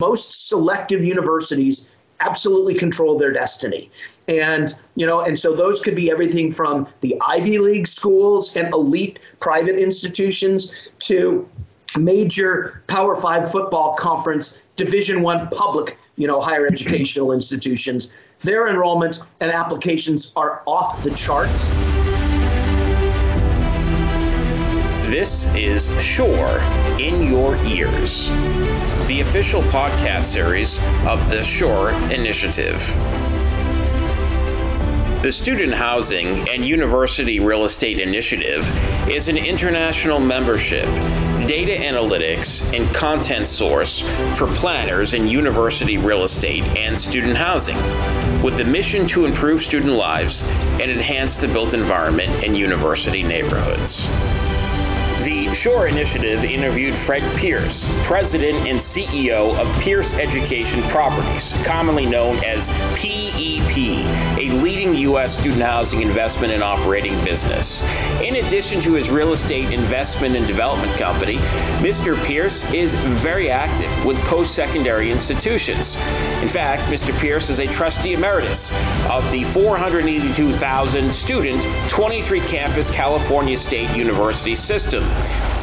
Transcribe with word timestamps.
most 0.00 0.48
selective 0.48 1.04
universities 1.04 1.88
absolutely 2.20 2.72
control 2.72 3.18
their 3.18 3.32
destiny. 3.32 3.90
And, 4.28 4.72
you 4.94 5.04
know, 5.04 5.22
and 5.22 5.36
so 5.36 5.52
those 5.52 5.80
could 5.80 5.96
be 5.96 6.08
everything 6.08 6.52
from 6.52 6.86
the 7.00 7.20
Ivy 7.26 7.58
League 7.58 7.88
schools 7.88 8.54
and 8.54 8.72
elite 8.72 9.18
private 9.40 9.76
institutions 9.76 10.90
to 11.00 11.48
major 11.96 12.84
Power 12.86 13.16
Five 13.16 13.50
football 13.50 13.96
conference, 13.96 14.58
Division 14.76 15.20
One 15.20 15.48
public, 15.48 15.98
you 16.14 16.28
know, 16.28 16.40
higher 16.40 16.68
educational 16.68 17.32
institutions. 17.32 18.08
Their 18.42 18.68
enrollment 18.68 19.18
and 19.40 19.50
applications 19.50 20.30
are 20.36 20.62
off 20.66 21.02
the 21.02 21.10
charts. 21.10 21.70
This 25.10 25.48
is 25.56 25.90
SHURE 26.00 26.87
in 26.98 27.22
Your 27.22 27.54
Ears, 27.64 28.28
the 29.06 29.20
official 29.20 29.62
podcast 29.62 30.24
series 30.24 30.78
of 31.06 31.30
the 31.30 31.44
SHURE 31.44 31.90
Initiative. 32.10 32.80
The 35.22 35.30
Student 35.30 35.74
Housing 35.74 36.48
and 36.48 36.64
University 36.64 37.38
Real 37.38 37.64
Estate 37.64 38.00
Initiative 38.00 38.66
is 39.08 39.28
an 39.28 39.36
international 39.36 40.18
membership, 40.18 40.86
data 41.46 41.72
analytics, 41.72 42.62
and 42.76 42.92
content 42.92 43.46
source 43.46 44.00
for 44.36 44.48
planners 44.54 45.14
in 45.14 45.28
university 45.28 45.98
real 45.98 46.24
estate 46.24 46.64
and 46.76 47.00
student 47.00 47.36
housing, 47.36 47.76
with 48.42 48.56
the 48.56 48.64
mission 48.64 49.06
to 49.06 49.24
improve 49.24 49.62
student 49.62 49.92
lives 49.92 50.42
and 50.80 50.90
enhance 50.90 51.36
the 51.36 51.46
built 51.46 51.74
environment 51.74 52.42
in 52.42 52.56
university 52.56 53.22
neighborhoods. 53.22 54.08
SHURE 55.58 55.88
Initiative 55.88 56.44
interviewed 56.44 56.94
Fred 56.94 57.36
Pierce, 57.36 57.84
president 58.04 58.68
and 58.68 58.78
CEO 58.78 59.58
of 59.58 59.80
Pierce 59.80 60.14
Education 60.14 60.80
Properties, 60.84 61.52
commonly 61.64 62.06
known 62.06 62.36
as 62.44 62.68
PEP, 62.94 63.76
a 64.38 64.50
leading 64.62 64.94
U.S. 64.94 65.36
student 65.36 65.62
housing 65.62 66.00
investment 66.00 66.52
and 66.52 66.62
operating 66.62 67.12
business. 67.24 67.82
In 68.22 68.36
addition 68.36 68.80
to 68.82 68.92
his 68.92 69.10
real 69.10 69.32
estate 69.32 69.72
investment 69.72 70.36
and 70.36 70.46
development 70.46 70.96
company, 70.96 71.38
Mr. 71.82 72.16
Pierce 72.24 72.62
is 72.72 72.94
very 72.94 73.50
active 73.50 74.04
with 74.04 74.16
post 74.26 74.54
secondary 74.54 75.10
institutions. 75.10 75.96
In 76.48 76.54
fact, 76.54 76.84
Mr. 76.84 77.14
Pierce 77.20 77.50
is 77.50 77.60
a 77.60 77.66
trustee 77.66 78.14
emeritus 78.14 78.72
of 79.10 79.30
the 79.30 79.44
482,000 79.44 81.12
student, 81.12 81.62
23 81.90 82.40
campus 82.40 82.88
California 82.88 83.54
State 83.54 83.94
University 83.94 84.56
system. 84.56 85.04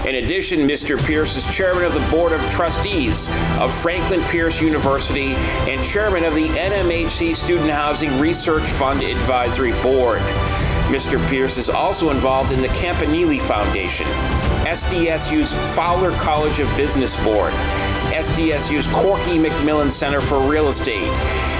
In 0.05 0.23
addition, 0.23 0.59
Mr. 0.59 1.03
Pierce 1.03 1.35
is 1.37 1.45
chairman 1.51 1.85
of 1.85 1.95
the 1.95 2.07
board 2.11 2.33
of 2.33 2.51
trustees 2.51 3.27
of 3.59 3.75
Franklin 3.75 4.21
Pierce 4.25 4.61
University 4.61 5.33
and 5.65 5.83
chairman 5.83 6.23
of 6.23 6.35
the 6.35 6.49
NMHC 6.49 7.35
Student 7.35 7.71
Housing 7.71 8.19
Research 8.19 8.69
Fund 8.73 9.01
Advisory 9.01 9.73
Board. 9.81 10.21
Mr. 10.85 11.19
Pierce 11.29 11.57
is 11.57 11.67
also 11.67 12.11
involved 12.11 12.51
in 12.51 12.61
the 12.61 12.67
Campanile 12.67 13.39
Foundation, 13.39 14.05
SDSU's 14.67 15.51
Fowler 15.75 16.11
College 16.11 16.59
of 16.59 16.67
Business 16.77 17.15
Board, 17.23 17.53
SDSU's 18.13 18.87
Corky 18.87 19.37
McMillin 19.37 19.89
Center 19.89 20.21
for 20.21 20.39
Real 20.39 20.69
Estate, 20.69 21.07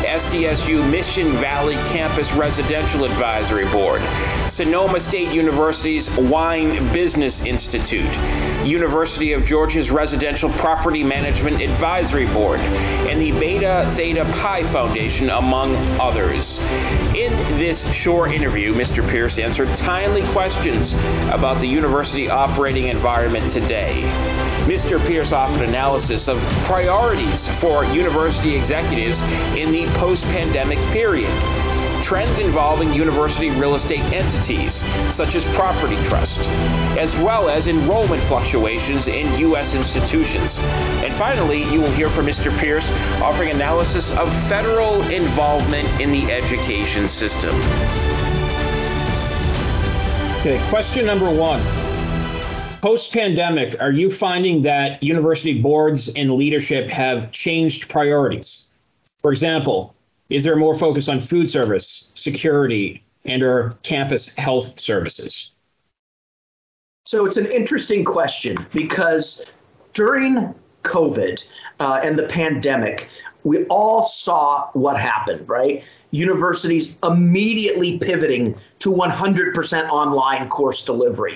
SDSU 0.06 0.90
Mission 0.90 1.34
Valley 1.34 1.76
Campus 1.90 2.32
Residential 2.34 3.06
Advisory 3.06 3.66
Board, 3.66 4.02
Sonoma 4.56 5.02
State 5.02 5.34
University's 5.34 6.09
Wine 6.17 6.81
Business 6.94 7.42
Institute, 7.42 8.09
University 8.66 9.34
of 9.34 9.44
Georgia's 9.44 9.92
Residential 9.92 10.50
Property 10.52 11.03
Management 11.03 11.62
Advisory 11.62 12.25
Board, 12.28 12.62
and 12.62 13.20
the 13.20 13.38
Beta 13.38 13.86
Theta 13.95 14.23
Pi 14.36 14.64
Foundation, 14.64 15.30
among 15.30 15.75
others. 16.00 16.59
In 17.17 17.34
this 17.59 17.86
short 17.94 18.31
interview, 18.31 18.73
Mr. 18.73 19.06
Pierce 19.09 19.39
answered 19.39 19.67
timely 19.75 20.23
questions 20.28 20.94
about 21.34 21.59
the 21.59 21.68
university 21.68 22.30
operating 22.30 22.88
environment 22.88 23.51
today. 23.51 24.03
Mr. 24.68 25.06
Pierce 25.06 25.34
offered 25.34 25.63
analysis 25.63 26.30
of 26.30 26.40
priorities 26.63 27.46
for 27.59 27.84
university 27.84 28.56
executives 28.56 29.22
in 29.57 29.74
the 29.74 29.85
post 29.97 30.24
pandemic 30.28 30.80
period 30.94 31.34
trends 32.06 32.38
involving 32.38 32.94
university 32.94 33.50
real 33.50 33.74
estate 33.74 34.04
entities, 34.14 34.84
such 35.12 35.34
as 35.34 35.44
property 35.56 35.96
trust, 36.04 36.40
as 37.00 37.18
well 37.18 37.50
as 37.50 37.66
enrollment 37.66 38.22
fluctuations 38.22 39.08
in 39.08 39.36
U.S. 39.40 39.74
institutions. 39.74 40.60
And 41.02 41.12
finally, 41.16 41.64
you 41.64 41.82
will 41.82 41.92
hear 41.94 42.12
from 42.12 42.28
Mr. 42.28 42.56
Pierce 42.60 42.92
offering 43.24 43.50
analysis 43.50 44.12
of 44.12 44.32
federal 44.48 45.02
involvement 45.10 45.90
in 46.00 46.12
the 46.12 46.32
education 46.32 47.08
system. 47.08 47.56
Okay, 50.42 50.64
question 50.70 51.08
number 51.08 51.32
one. 51.32 51.60
Post 52.82 53.14
pandemic, 53.14 53.82
are 53.82 53.92
you 53.92 54.12
finding 54.12 54.62
that 54.62 55.02
university 55.02 55.60
boards 55.60 56.10
and 56.10 56.36
leadership 56.36 56.88
have 56.92 57.32
changed 57.32 57.90
priorities? 57.90 58.68
For 59.24 59.32
example, 59.32 59.94
is 60.30 60.44
there 60.44 60.56
more 60.56 60.75
focus 60.75 61.08
on 61.08 61.19
food 61.19 61.50
service, 61.50 62.12
security, 62.16 63.03
and 63.25 63.44
or 63.44 63.78
campus 63.84 64.36
health 64.36 64.80
services? 64.80 65.52
So 67.06 67.25
it's 67.25 67.38
an 67.38 67.46
interesting 67.46 68.03
question 68.03 68.66
because 68.74 69.44
during 69.94 70.53
COVID 70.84 71.44
uh, 71.80 72.00
and 72.03 72.18
the 72.18 72.28
pandemic, 72.28 73.09
we 73.44 73.66
all 73.66 74.08
saw 74.08 74.69
what 74.74 75.00
happened, 75.00 75.47
right? 75.47 75.84
Universities 76.09 76.97
immediately 77.03 78.00
pivoting 78.00 78.56
to 78.80 78.90
100% 78.90 79.90
online 79.90 80.50
course 80.50 80.84
delivery 80.84 81.36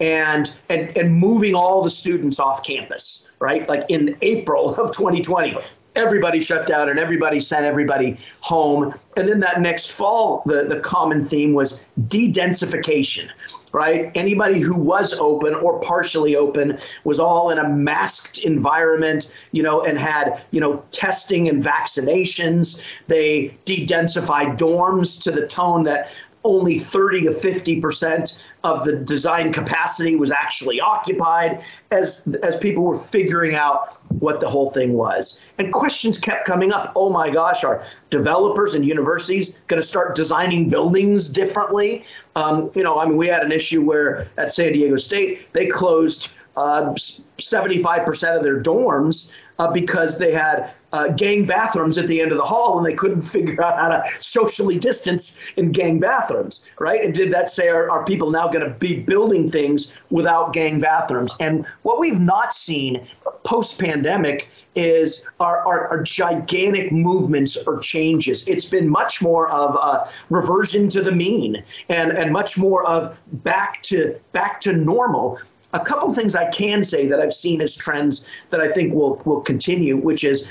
and, 0.00 0.54
and, 0.70 0.96
and 0.96 1.14
moving 1.14 1.54
all 1.54 1.82
the 1.82 1.90
students 1.90 2.40
off 2.40 2.62
campus, 2.62 3.28
right? 3.40 3.68
Like 3.68 3.84
in 3.88 4.16
April 4.22 4.70
of 4.70 4.92
2020, 4.92 5.58
everybody 5.96 6.40
shut 6.40 6.66
down 6.66 6.88
and 6.88 6.98
everybody 6.98 7.40
sent 7.40 7.64
everybody 7.64 8.18
home. 8.40 8.94
And 9.16 9.28
then 9.28 9.40
that 9.40 9.60
next 9.60 9.92
fall, 9.92 10.42
the, 10.46 10.64
the 10.64 10.80
common 10.80 11.22
theme 11.22 11.52
was 11.52 11.80
de-densification, 12.08 13.28
right? 13.72 14.10
Anybody 14.14 14.60
who 14.60 14.74
was 14.74 15.12
open 15.14 15.54
or 15.54 15.80
partially 15.80 16.36
open 16.36 16.78
was 17.04 17.18
all 17.18 17.50
in 17.50 17.58
a 17.58 17.68
masked 17.68 18.38
environment, 18.38 19.32
you 19.52 19.62
know, 19.62 19.82
and 19.82 19.98
had, 19.98 20.42
you 20.50 20.60
know, 20.60 20.82
testing 20.92 21.48
and 21.48 21.62
vaccinations. 21.62 22.82
They 23.08 23.56
de-densified 23.64 24.58
dorms 24.58 25.20
to 25.22 25.30
the 25.30 25.46
tone 25.46 25.82
that 25.84 26.10
only 26.44 26.78
30 26.78 27.22
to 27.22 27.34
50 27.34 27.80
percent 27.80 28.38
of 28.64 28.84
the 28.84 28.96
design 28.96 29.52
capacity 29.52 30.16
was 30.16 30.30
actually 30.30 30.80
occupied 30.80 31.62
as 31.90 32.26
as 32.42 32.56
people 32.56 32.82
were 32.82 32.98
figuring 32.98 33.54
out 33.54 33.99
what 34.18 34.40
the 34.40 34.48
whole 34.48 34.70
thing 34.70 34.94
was. 34.94 35.40
And 35.58 35.72
questions 35.72 36.18
kept 36.18 36.46
coming 36.46 36.72
up. 36.72 36.92
Oh 36.96 37.10
my 37.10 37.30
gosh 37.30 37.64
are 37.64 37.84
developers 38.10 38.74
and 38.74 38.84
universities 38.84 39.54
going 39.68 39.80
to 39.80 39.86
start 39.86 40.14
designing 40.14 40.68
buildings 40.68 41.28
differently? 41.28 42.04
Um, 42.36 42.70
you 42.74 42.82
know 42.82 42.98
i 42.98 43.06
mean 43.06 43.16
we 43.16 43.26
had 43.26 43.42
an 43.42 43.52
issue 43.52 43.82
where 43.82 44.28
at 44.38 44.52
san 44.52 44.72
diego 44.72 44.96
state 44.96 45.52
they 45.52 45.66
closed 45.66 46.28
uh, 46.60 46.94
75% 47.38 48.36
of 48.36 48.42
their 48.42 48.62
dorms 48.62 49.32
uh, 49.58 49.70
because 49.70 50.18
they 50.18 50.30
had 50.32 50.72
uh, 50.92 51.08
gang 51.08 51.46
bathrooms 51.46 51.96
at 51.96 52.06
the 52.08 52.20
end 52.20 52.32
of 52.32 52.38
the 52.38 52.44
hall 52.44 52.76
and 52.76 52.86
they 52.86 52.94
couldn't 52.94 53.22
figure 53.36 53.62
out 53.62 53.78
how 53.78 53.88
to 53.88 54.04
socially 54.20 54.78
distance 54.78 55.38
in 55.56 55.72
gang 55.72 55.98
bathrooms, 55.98 56.62
right? 56.78 57.02
And 57.04 57.14
did 57.14 57.32
that 57.32 57.50
say, 57.50 57.68
are, 57.68 57.90
are 57.90 58.04
people 58.04 58.30
now 58.30 58.48
going 58.48 58.64
to 58.64 58.74
be 58.74 59.00
building 59.00 59.50
things 59.50 59.92
without 60.10 60.52
gang 60.52 60.80
bathrooms? 60.80 61.34
And 61.40 61.64
what 61.82 61.98
we've 61.98 62.20
not 62.20 62.52
seen 62.52 63.06
post 63.44 63.78
pandemic 63.78 64.48
is 64.74 65.26
our, 65.40 65.66
our, 65.66 65.88
our, 65.88 66.02
gigantic 66.02 66.92
movements 66.92 67.56
or 67.66 67.78
changes. 67.78 68.46
It's 68.46 68.66
been 68.66 68.88
much 68.88 69.22
more 69.22 69.48
of 69.50 69.74
a 69.74 70.08
reversion 70.28 70.88
to 70.90 71.02
the 71.02 71.10
mean 71.10 71.64
and, 71.88 72.12
and 72.12 72.32
much 72.32 72.58
more 72.58 72.84
of 72.86 73.16
back 73.42 73.82
to 73.84 74.20
back 74.32 74.60
to 74.62 74.72
normal 74.72 75.38
a 75.72 75.80
couple 75.80 76.12
things 76.12 76.34
I 76.34 76.50
can 76.50 76.84
say 76.84 77.06
that 77.06 77.20
I've 77.20 77.34
seen 77.34 77.60
as 77.60 77.76
trends 77.76 78.24
that 78.50 78.60
I 78.60 78.68
think 78.68 78.94
will 78.94 79.22
will 79.24 79.40
continue, 79.40 79.96
which 79.96 80.24
is 80.24 80.48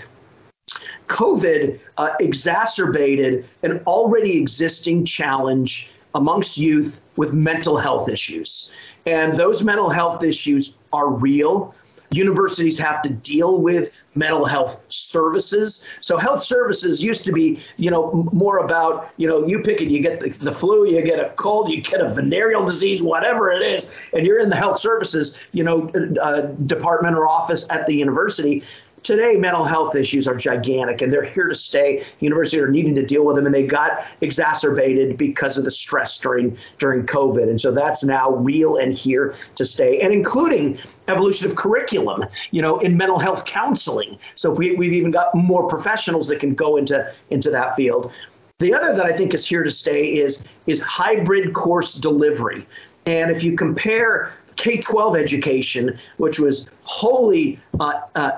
COVID 1.07 1.80
uh, 1.98 2.12
exacerbated 2.19 3.48
an 3.63 3.81
already 3.88 4.38
existing 4.39 5.06
challenge 5.06 5.89
amongst 6.16 6.57
youth 6.57 7.01
with 7.18 7.33
mental 7.33 7.77
health 7.77 8.10
issues. 8.10 8.71
And 9.06 9.33
those 9.33 9.63
mental 9.63 9.89
health 9.89 10.24
issues 10.24 10.75
are 10.94 11.10
real 11.10 11.74
universities 12.11 12.77
have 12.79 13.01
to 13.03 13.09
deal 13.09 13.61
with 13.61 13.91
mental 14.15 14.45
health 14.45 14.81
services. 14.89 15.85
So 16.01 16.17
health 16.17 16.44
services 16.44 17.01
used 17.01 17.23
to 17.25 17.31
be, 17.31 17.63
you 17.77 17.91
know, 17.91 18.27
more 18.33 18.57
about, 18.59 19.11
you 19.17 19.27
know, 19.27 19.45
you 19.45 19.59
pick 19.59 19.81
it, 19.81 19.89
you 19.89 20.01
get 20.01 20.19
the, 20.19 20.29
the, 20.29 20.51
flu, 20.51 20.88
you 20.88 21.01
get 21.01 21.19
a 21.19 21.29
cold, 21.35 21.69
you 21.69 21.81
get 21.81 22.01
a 22.01 22.09
venereal 22.09 22.65
disease, 22.65 23.03
whatever 23.03 23.51
it 23.51 23.61
is, 23.61 23.89
and 24.13 24.25
you're 24.25 24.39
in 24.39 24.50
the 24.50 24.56
health 24.56 24.79
services, 24.79 25.38
you 25.51 25.63
know, 25.63 25.89
uh, 26.21 26.41
department 26.65 27.15
or 27.15 27.27
office 27.27 27.65
at 27.69 27.85
the 27.85 27.94
university. 27.94 28.63
Today 29.04 29.36
mental 29.36 29.63
health 29.63 29.96
issues 29.96 30.28
are 30.28 30.36
gigantic 30.36 31.01
and 31.01 31.12
they're 31.12 31.24
here 31.24 31.48
to 31.48 31.56
stay. 31.56 32.04
Universities 32.19 32.62
are 32.62 32.69
needing 32.69 32.96
to 32.96 33.06
deal 33.06 33.25
with 33.25 33.36
them 33.36 33.46
and 33.46 33.54
they 33.54 33.66
got 33.66 34.06
exacerbated 34.22 35.18
because 35.18 35.57
of 35.57 35.63
the 35.63 35.72
stress 35.72 36.18
during 36.18 36.57
during 36.78 37.06
covid. 37.06 37.50
And 37.50 37.60
so 37.60 37.72
that's 37.72 38.04
now 38.04 38.31
real 38.31 38.78
and 38.78 38.94
here 38.94 39.36
to 39.56 39.66
stay 39.66 40.01
and 40.01 40.13
including 40.13 40.78
evolution 41.07 41.48
of 41.48 41.56
curriculum 41.56 42.24
you 42.51 42.62
know 42.62 42.78
in 42.80 42.98
mental 42.98 43.19
health 43.19 43.46
counseling. 43.46 44.18
So 44.36 44.51
we, 44.51 44.75
we've 44.75 44.94
even 44.94 45.12
got 45.12 45.34
more 45.34 45.68
professionals 45.68 46.28
that 46.28 46.40
can 46.40 46.54
go 46.54 46.78
into 46.78 47.13
into 47.30 47.50
that 47.51 47.75
field. 47.75 48.12
The 48.60 48.74
other 48.74 48.94
that 48.94 49.06
i 49.06 49.13
think 49.13 49.34
is 49.34 49.46
here 49.46 49.63
to 49.63 49.72
stay 49.72 50.13
is 50.13 50.44
is 50.68 50.81
hybrid 50.81 51.54
course 51.54 51.94
delivery. 51.94 52.68
And 53.06 53.31
if 53.31 53.44
you 53.44 53.56
compare 53.56 54.34
K 54.60 54.78
12 54.81 55.16
education, 55.16 55.98
which 56.18 56.38
was 56.38 56.69
wholly 56.84 57.60
uh, 57.80 58.01
uh, 58.16 58.31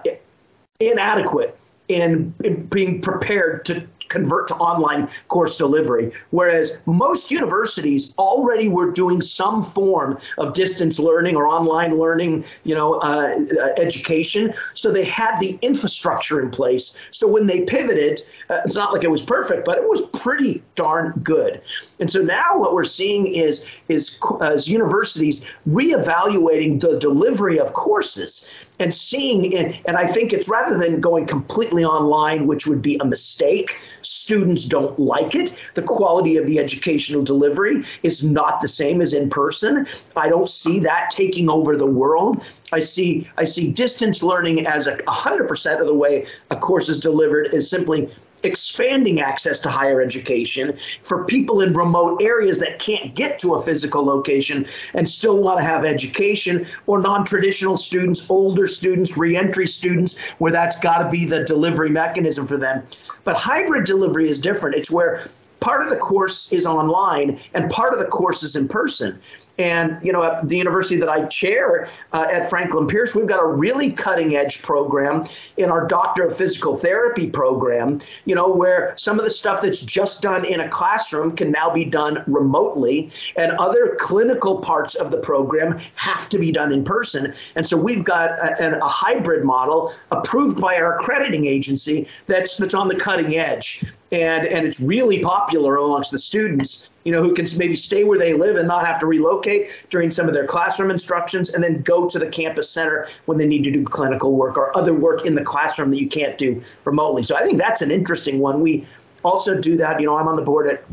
inadequate 0.82 1.58
in, 1.88 2.34
in 2.44 2.66
being 2.68 3.02
prepared 3.02 3.66
to 3.66 3.88
convert 4.12 4.48
to 4.50 4.56
online 4.56 5.10
course 5.30 5.58
delivery. 5.58 6.12
Whereas 6.32 6.78
most 6.86 7.32
universities 7.32 8.14
already 8.18 8.68
were 8.68 8.92
doing 8.92 9.22
some 9.22 9.64
form 9.64 10.20
of 10.38 10.54
distance 10.54 11.00
learning 11.00 11.36
or 11.38 11.48
online 11.48 11.98
learning, 11.98 12.44
you 12.64 12.76
know, 12.76 12.96
uh, 12.96 13.40
uh, 13.60 13.70
education. 13.78 14.54
So 14.74 14.92
they 14.92 15.06
had 15.06 15.40
the 15.40 15.58
infrastructure 15.62 16.42
in 16.42 16.52
place. 16.52 16.96
So 17.12 17.26
when 17.26 17.48
they 17.48 17.62
pivoted, 17.62 18.22
uh, 18.50 18.60
it's 18.66 18.76
not 18.76 18.92
like 18.94 19.04
it 19.04 19.12
was 19.12 19.22
perfect, 19.22 19.66
but 19.66 19.78
it 19.78 19.88
was 19.88 20.02
pretty 20.14 20.62
darn 20.76 21.14
good. 21.24 21.62
And 22.02 22.10
so 22.10 22.20
now 22.20 22.58
what 22.58 22.74
we're 22.74 22.84
seeing 22.84 23.28
is 23.28 23.64
is 23.88 24.20
as 24.42 24.68
universities 24.68 25.46
reevaluating 25.70 26.82
the 26.82 26.98
delivery 26.98 27.60
of 27.60 27.74
courses 27.74 28.50
and 28.80 28.94
seeing 28.94 29.54
it. 29.54 29.80
And 29.86 29.96
I 29.96 30.12
think 30.12 30.34
it's 30.34 30.50
rather 30.50 30.80
than 30.80 31.00
going 31.00 31.28
completely 31.28 31.86
online, 31.86 32.48
which 32.48 32.66
would 32.66 32.82
be 32.82 32.98
a 32.98 33.06
mistake. 33.06 33.78
Students 34.02 34.66
don't 34.66 34.98
like 35.00 35.36
it. 35.36 35.56
The 35.76 35.84
quality 35.84 36.38
of 36.38 36.48
the 36.48 36.58
educational 36.58 37.24
delivery 37.24 37.84
is 38.02 38.24
not 38.24 38.62
the 38.62 38.68
same 38.68 39.00
as 39.00 39.14
in 39.14 39.30
person. 39.30 39.86
I 40.16 40.28
don't 40.28 40.50
see 40.50 40.80
that 40.80 41.12
taking 41.12 41.52
over 41.52 41.78
the 41.78 41.86
world. 41.86 42.44
I 42.72 42.80
see 42.80 43.30
I 43.38 43.44
see 43.44 43.72
distance 43.72 44.24
learning 44.24 44.66
as 44.66 44.88
a 44.88 44.98
100% 44.98 45.80
of 45.80 45.86
the 45.86 45.94
way 45.94 46.26
a 46.50 46.56
course 46.56 46.90
is 46.90 47.00
delivered 47.00 47.54
is 47.54 47.70
simply 47.70 48.10
expanding 48.44 49.22
access 49.22 49.60
to 49.62 49.70
higher 49.70 50.02
education 50.02 50.78
for 51.04 51.26
people 51.26 51.62
in 51.62 51.74
remote 51.74 52.22
areas 52.22 52.60
that 52.60 52.80
can't 52.80 53.16
get 53.16 53.40
to 53.40 53.56
a 53.56 53.62
physical 53.62 54.04
location 54.04 54.66
and 54.94 55.08
still 55.08 55.38
want 55.38 55.60
to 55.60 55.64
have 55.64 55.86
education, 55.86 56.66
or 56.88 57.00
non 57.00 57.26
traditional 57.26 57.78
students, 57.78 58.30
older 58.30 58.68
students, 58.68 59.18
reentry 59.18 59.68
students, 59.68 60.18
where 60.40 60.52
that's 60.52 60.80
got 60.80 61.00
to 61.04 61.10
be 61.10 61.26
the 61.26 61.44
delivery 61.44 61.90
mechanism 61.90 62.48
for 62.48 62.58
them. 62.58 62.84
But 63.24 63.36
hybrid 63.36 63.86
delivery 63.86 64.30
is 64.30 64.40
different. 64.40 64.76
It's 64.76 64.92
where 64.92 65.30
part 65.60 65.82
of 65.82 65.90
the 65.90 65.98
course 65.98 66.52
is 66.52 66.66
online 66.66 67.40
and 67.54 67.70
part 67.70 67.94
of 67.94 68.00
the 68.00 68.06
course 68.06 68.44
is 68.44 68.56
in 68.56 68.68
person. 68.68 69.20
And 69.58 69.98
you 70.04 70.12
know, 70.12 70.24
at 70.24 70.48
the 70.48 70.58
university 70.58 70.96
that 70.98 71.10
I 71.10 71.26
chair 71.26 71.88
uh, 72.14 72.28
at 72.32 72.50
Franklin 72.50 72.88
Pierce, 72.88 73.16
we've 73.16 73.28
got 73.28 73.44
a 73.44 73.46
really 73.46 73.92
cutting 73.92 74.36
edge 74.36 74.62
program 74.62 75.28
in 75.58 75.70
our 75.70 75.86
Doctor 75.86 76.26
of 76.28 76.38
Physical 76.38 76.76
Therapy 76.76 77.30
program. 77.30 78.00
You 78.26 78.36
know, 78.36 78.50
where 78.50 78.94
some 78.98 79.20
of 79.20 79.26
the 79.26 79.30
stuff 79.30 79.62
that's 79.62 79.80
just 79.80 80.22
done 80.22 80.46
in 80.46 80.62
a 80.62 80.70
classroom 80.70 81.36
can 81.36 81.52
now 81.52 81.70
be 81.70 81.86
done 81.86 82.24
remotely, 82.28 83.12
and 83.36 83.52
other 83.54 83.98
clinical 84.00 84.60
parts 84.60 84.96
of 84.96 85.12
the 85.12 85.18
program 85.18 85.80
have 85.96 86.30
to 86.30 86.40
be 86.40 86.52
done 86.52 86.72
in 86.72 86.84
person. 86.84 87.34
And 87.56 87.68
so 87.68 87.78
we've 87.78 88.04
got 88.04 88.32
a, 88.40 88.78
a 88.78 88.88
hybrid 88.88 89.44
model 89.44 89.94
approved 90.12 90.60
by 90.60 90.78
our 90.78 90.98
accrediting 91.00 91.46
agency 91.46 92.08
that's 92.26 92.58
that's 92.58 92.74
on 92.74 92.88
the 92.88 92.96
cutting 92.96 93.38
edge 93.38 93.84
and 94.12 94.46
and 94.46 94.66
it's 94.66 94.80
really 94.80 95.22
popular 95.22 95.78
amongst 95.78 96.12
the 96.12 96.20
students 96.20 96.90
you 97.04 97.12
know 97.12 97.22
who 97.22 97.34
can 97.34 97.46
maybe 97.58 97.76
stay 97.76 98.04
where 98.04 98.20
they 98.20 98.34
live 98.34 98.56
and 98.58 98.68
not 98.68 98.86
have 98.86 99.00
to 99.00 99.06
relocate 99.06 99.70
during 99.90 100.12
some 100.12 100.28
of 100.28 100.34
their 100.34 100.46
classroom 100.46 100.92
instructions 100.92 101.50
and 101.50 101.64
then 101.64 101.82
go 101.82 102.08
to 102.08 102.20
the 102.20 102.28
campus 102.28 102.70
center 102.70 103.08
when 103.26 103.38
they 103.38 103.48
need 103.48 103.64
to 103.64 103.72
do 103.72 103.84
clinical 103.84 104.34
work 104.34 104.58
or 104.58 104.76
other 104.78 104.94
work 104.94 105.26
in 105.26 105.36
the 105.36 105.44
classroom 105.44 105.92
that 105.92 106.00
you 106.00 106.08
can't 106.08 106.38
do 106.38 106.62
remotely. 106.86 107.24
So 107.24 107.36
i 107.36 107.44
think 107.44 107.58
that's 107.58 107.82
an 107.82 107.92
interesting 107.92 108.40
one. 108.40 108.62
We 108.62 108.88
also 109.24 109.60
do 109.60 109.78
that 109.78 110.00
you 110.00 110.08
know 110.08 110.18
i'm 110.18 110.28
on 110.28 110.36
the 110.36 110.42
board 110.42 110.68
at 110.68 110.84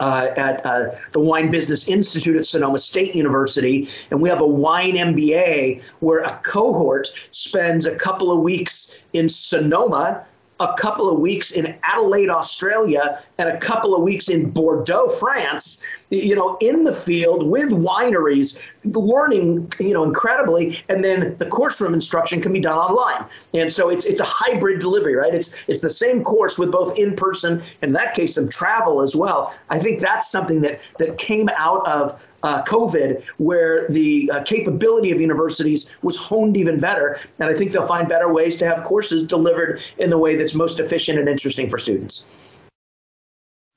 uh, 0.00 0.28
at 0.36 0.64
uh, 0.64 0.86
the 1.12 1.20
Wine 1.20 1.50
Business 1.50 1.88
Institute 1.88 2.36
at 2.36 2.46
Sonoma 2.46 2.78
State 2.78 3.14
University, 3.14 3.88
and 4.10 4.20
we 4.20 4.28
have 4.28 4.40
a 4.40 4.46
wine 4.46 4.94
MBA 4.94 5.82
where 6.00 6.20
a 6.20 6.40
cohort 6.42 7.12
spends 7.32 7.86
a 7.86 7.94
couple 7.94 8.32
of 8.32 8.40
weeks 8.40 8.96
in 9.12 9.28
Sonoma 9.28 10.24
a 10.60 10.72
couple 10.74 11.10
of 11.10 11.18
weeks 11.18 11.52
in 11.52 11.76
Adelaide, 11.82 12.30
Australia, 12.30 13.22
and 13.38 13.48
a 13.48 13.58
couple 13.58 13.94
of 13.94 14.02
weeks 14.02 14.28
in 14.28 14.50
Bordeaux, 14.50 15.08
France, 15.08 15.82
you 16.10 16.34
know, 16.34 16.56
in 16.60 16.84
the 16.84 16.94
field 16.94 17.46
with 17.46 17.70
wineries, 17.70 18.60
learning, 18.84 19.72
you 19.78 19.92
know, 19.92 20.04
incredibly, 20.04 20.82
and 20.88 21.02
then 21.04 21.36
the 21.38 21.46
course 21.46 21.80
room 21.80 21.94
instruction 21.94 22.40
can 22.40 22.52
be 22.52 22.60
done 22.60 22.76
online. 22.76 23.24
And 23.54 23.72
so 23.72 23.88
it's 23.88 24.04
it's 24.04 24.20
a 24.20 24.24
hybrid 24.24 24.80
delivery, 24.80 25.14
right? 25.14 25.34
It's 25.34 25.54
it's 25.66 25.80
the 25.80 25.90
same 25.90 26.22
course 26.22 26.58
with 26.58 26.70
both 26.70 26.96
in 26.98 27.16
person, 27.16 27.62
in 27.82 27.92
that 27.92 28.14
case, 28.14 28.34
some 28.34 28.48
travel 28.48 29.00
as 29.00 29.16
well. 29.16 29.54
I 29.70 29.78
think 29.78 30.00
that's 30.00 30.30
something 30.30 30.60
that 30.60 30.80
that 30.98 31.18
came 31.18 31.48
out 31.56 31.86
of 31.86 32.20
uh, 32.44 32.62
COVID, 32.64 33.24
where 33.38 33.88
the 33.88 34.30
uh, 34.32 34.42
capability 34.42 35.10
of 35.10 35.20
universities 35.20 35.90
was 36.02 36.16
honed 36.16 36.56
even 36.56 36.78
better. 36.78 37.18
And 37.38 37.48
I 37.48 37.54
think 37.54 37.72
they'll 37.72 37.86
find 37.86 38.06
better 38.06 38.30
ways 38.30 38.58
to 38.58 38.66
have 38.66 38.84
courses 38.84 39.24
delivered 39.24 39.80
in 39.96 40.10
the 40.10 40.18
way 40.18 40.36
that's 40.36 40.54
most 40.54 40.78
efficient 40.78 41.18
and 41.18 41.26
interesting 41.26 41.70
for 41.70 41.78
students. 41.78 42.26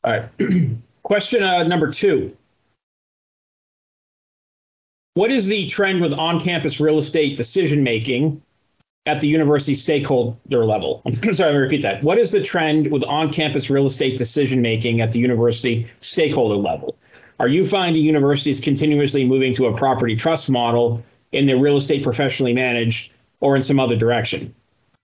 All 0.03 0.11
right. 0.11 0.29
Question 1.07 1.41
uh, 1.41 1.63
number 1.63 1.89
two. 1.89 2.35
What 5.13 5.31
is 5.31 5.47
the 5.47 5.65
trend 5.69 6.01
with 6.01 6.11
on 6.11 6.37
campus 6.37 6.81
real 6.81 6.97
estate 6.97 7.37
decision 7.37 7.81
making 7.81 8.41
at 9.05 9.21
the 9.21 9.29
university 9.29 9.73
stakeholder 9.73 10.65
level? 10.65 11.01
I'm 11.23 11.33
sorry, 11.33 11.51
let 11.51 11.53
me 11.53 11.61
repeat 11.61 11.81
that. 11.83 12.03
What 12.03 12.17
is 12.17 12.31
the 12.31 12.43
trend 12.43 12.91
with 12.91 13.05
on 13.05 13.31
campus 13.31 13.69
real 13.69 13.85
estate 13.85 14.17
decision 14.17 14.61
making 14.61 14.99
at 14.99 15.13
the 15.13 15.19
university 15.19 15.87
stakeholder 16.01 16.57
level? 16.57 16.97
Are 17.39 17.47
you 17.47 17.65
finding 17.65 18.03
universities 18.03 18.59
continuously 18.59 19.25
moving 19.25 19.53
to 19.53 19.67
a 19.67 19.77
property 19.77 20.13
trust 20.13 20.49
model 20.49 21.01
in 21.31 21.45
their 21.45 21.57
real 21.57 21.77
estate 21.77 22.03
professionally 22.03 22.51
managed 22.51 23.13
or 23.39 23.55
in 23.55 23.61
some 23.61 23.79
other 23.79 23.95
direction? 23.95 24.53